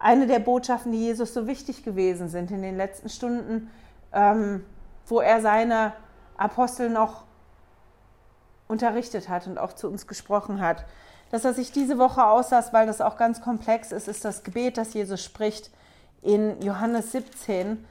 [0.00, 3.70] eine der Botschaften, die Jesus so wichtig gewesen sind in den letzten Stunden,
[4.12, 4.64] ähm,
[5.06, 5.92] wo er seine
[6.36, 7.25] Apostel noch
[8.68, 10.84] unterrichtet hat und auch zu uns gesprochen hat.
[11.30, 14.78] Das, was ich diese Woche auslas, weil das auch ganz komplex ist, ist das Gebet,
[14.78, 15.70] das Jesus spricht
[16.22, 17.84] in Johannes 17.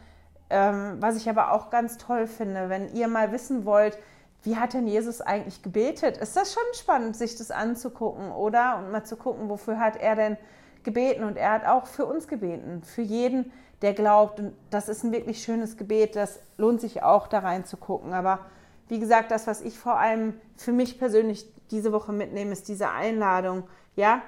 [0.49, 3.97] Ähm, was ich aber auch ganz toll finde, wenn ihr mal wissen wollt,
[4.43, 6.17] wie hat denn Jesus eigentlich gebetet?
[6.17, 8.77] Ist das schon spannend, sich das anzugucken, oder?
[8.77, 10.37] Und mal zu gucken, wofür hat er denn
[10.83, 11.23] gebeten?
[11.23, 13.51] Und er hat auch für uns gebeten, für jeden,
[13.81, 14.39] der glaubt.
[14.39, 16.15] Und das ist ein wirklich schönes Gebet.
[16.15, 18.13] Das lohnt sich auch, da reinzugucken.
[18.13, 18.39] Aber
[18.87, 22.89] wie gesagt, das, was ich vor allem für mich persönlich diese Woche mitnehme, ist diese
[22.89, 23.67] Einladung.
[23.95, 24.21] Ja,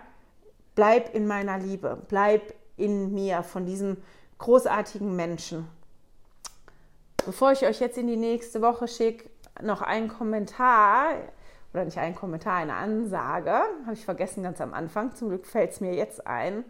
[0.75, 3.97] bleib in meiner Liebe, bleib in mir von diesem
[4.39, 5.67] großartigen Menschen.
[7.25, 9.29] Bevor ich euch jetzt in die nächste Woche schicke,
[9.61, 11.15] noch ein Kommentar,
[11.73, 15.71] oder nicht ein Kommentar, eine Ansage, habe ich vergessen ganz am Anfang, zum Glück fällt
[15.71, 16.63] es mir jetzt ein.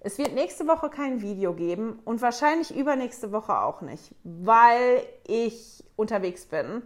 [0.00, 5.82] Es wird nächste Woche kein Video geben und wahrscheinlich übernächste Woche auch nicht, weil ich
[5.96, 6.82] unterwegs bin.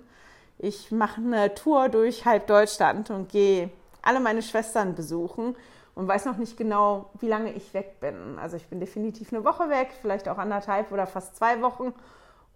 [0.58, 3.70] Ich mache eine Tour durch halb Deutschland und gehe
[4.02, 5.56] alle meine Schwestern besuchen
[5.94, 8.38] und weiß noch nicht genau, wie lange ich weg bin.
[8.40, 11.94] Also ich bin definitiv eine Woche weg, vielleicht auch anderthalb oder fast zwei Wochen.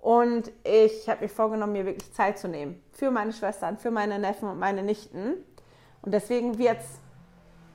[0.01, 4.19] Und ich habe mir vorgenommen, mir wirklich Zeit zu nehmen für meine Schwestern, für meine
[4.19, 5.35] Neffen und meine Nichten.
[6.03, 6.99] Und deswegen wird es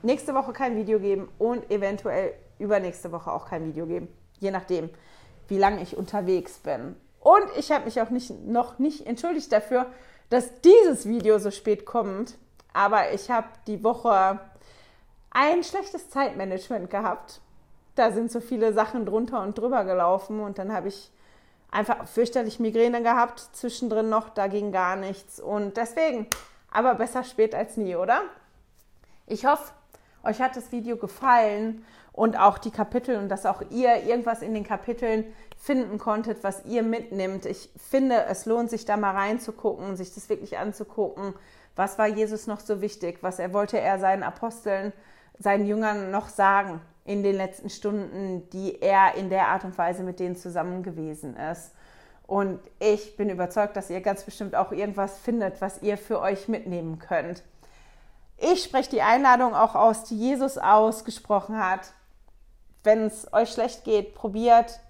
[0.02, 4.08] nächste Woche kein Video geben und eventuell übernächste Woche auch kein Video geben.
[4.40, 4.90] Je nachdem,
[5.48, 6.96] wie lange ich unterwegs bin.
[7.20, 9.86] Und ich habe mich auch nicht, noch nicht entschuldigt dafür,
[10.30, 12.36] dass dieses Video so spät kommt.
[12.72, 14.40] Aber ich habe die Woche
[15.30, 17.40] ein schlechtes Zeitmanagement gehabt.
[17.94, 21.10] Da sind so viele Sachen drunter und drüber gelaufen und dann habe ich
[21.70, 25.40] einfach fürchterlich Migräne gehabt, zwischendrin noch, da ging gar nichts.
[25.40, 26.26] Und deswegen,
[26.70, 28.22] aber besser spät als nie, oder?
[29.26, 29.72] Ich hoffe,
[30.22, 31.84] euch hat das Video gefallen
[32.18, 35.24] und auch die Kapitel und dass auch ihr irgendwas in den Kapiteln
[35.56, 37.46] finden konntet, was ihr mitnimmt.
[37.46, 41.34] Ich finde, es lohnt sich da mal reinzugucken, sich das wirklich anzugucken.
[41.76, 43.18] Was war Jesus noch so wichtig?
[43.20, 44.92] Was er wollte er seinen Aposteln,
[45.38, 46.80] seinen Jüngern noch sagen?
[47.04, 51.38] in den letzten Stunden, die er in der Art und Weise mit denen zusammen gewesen
[51.38, 51.72] ist.
[52.26, 56.48] Und ich bin überzeugt, dass ihr ganz bestimmt auch irgendwas findet, was ihr für euch
[56.48, 57.44] mitnehmen könnt.
[58.36, 61.94] Ich spreche die Einladung auch aus, die Jesus ausgesprochen hat.
[62.88, 64.80] Wenn es euch schlecht geht, probiert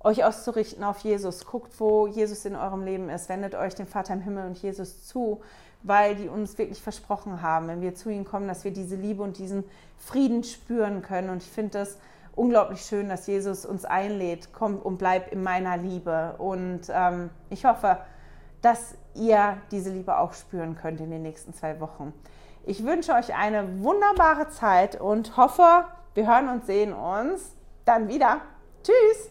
[0.00, 1.44] euch auszurichten auf Jesus.
[1.44, 3.28] Guckt, wo Jesus in eurem Leben ist.
[3.28, 5.40] Wendet euch dem Vater im Himmel und Jesus zu
[5.84, 9.22] weil die uns wirklich versprochen haben, wenn wir zu ihnen kommen, dass wir diese Liebe
[9.22, 9.64] und diesen
[9.98, 11.28] Frieden spüren können.
[11.28, 11.98] Und ich finde das
[12.34, 16.36] unglaublich schön, dass Jesus uns einlädt, komm und bleib in meiner Liebe.
[16.38, 17.98] Und ähm, ich hoffe,
[18.62, 22.14] dass ihr diese Liebe auch spüren könnt in den nächsten zwei Wochen.
[22.64, 25.84] Ich wünsche euch eine wunderbare Zeit und hoffe,
[26.14, 27.54] wir hören und sehen uns
[27.84, 28.40] dann wieder.
[28.82, 29.30] Tschüss!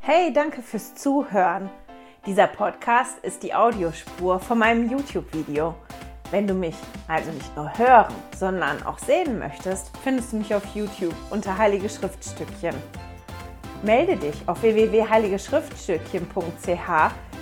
[0.00, 1.68] Hey, danke fürs Zuhören.
[2.26, 5.74] Dieser Podcast ist die Audiospur von meinem YouTube-Video.
[6.30, 6.76] Wenn du mich
[7.06, 11.88] also nicht nur hören, sondern auch sehen möchtest, findest du mich auf YouTube unter Heilige
[11.88, 12.74] Schriftstückchen.
[13.82, 17.33] Melde dich auf www.heiligeschriftstückchen.ch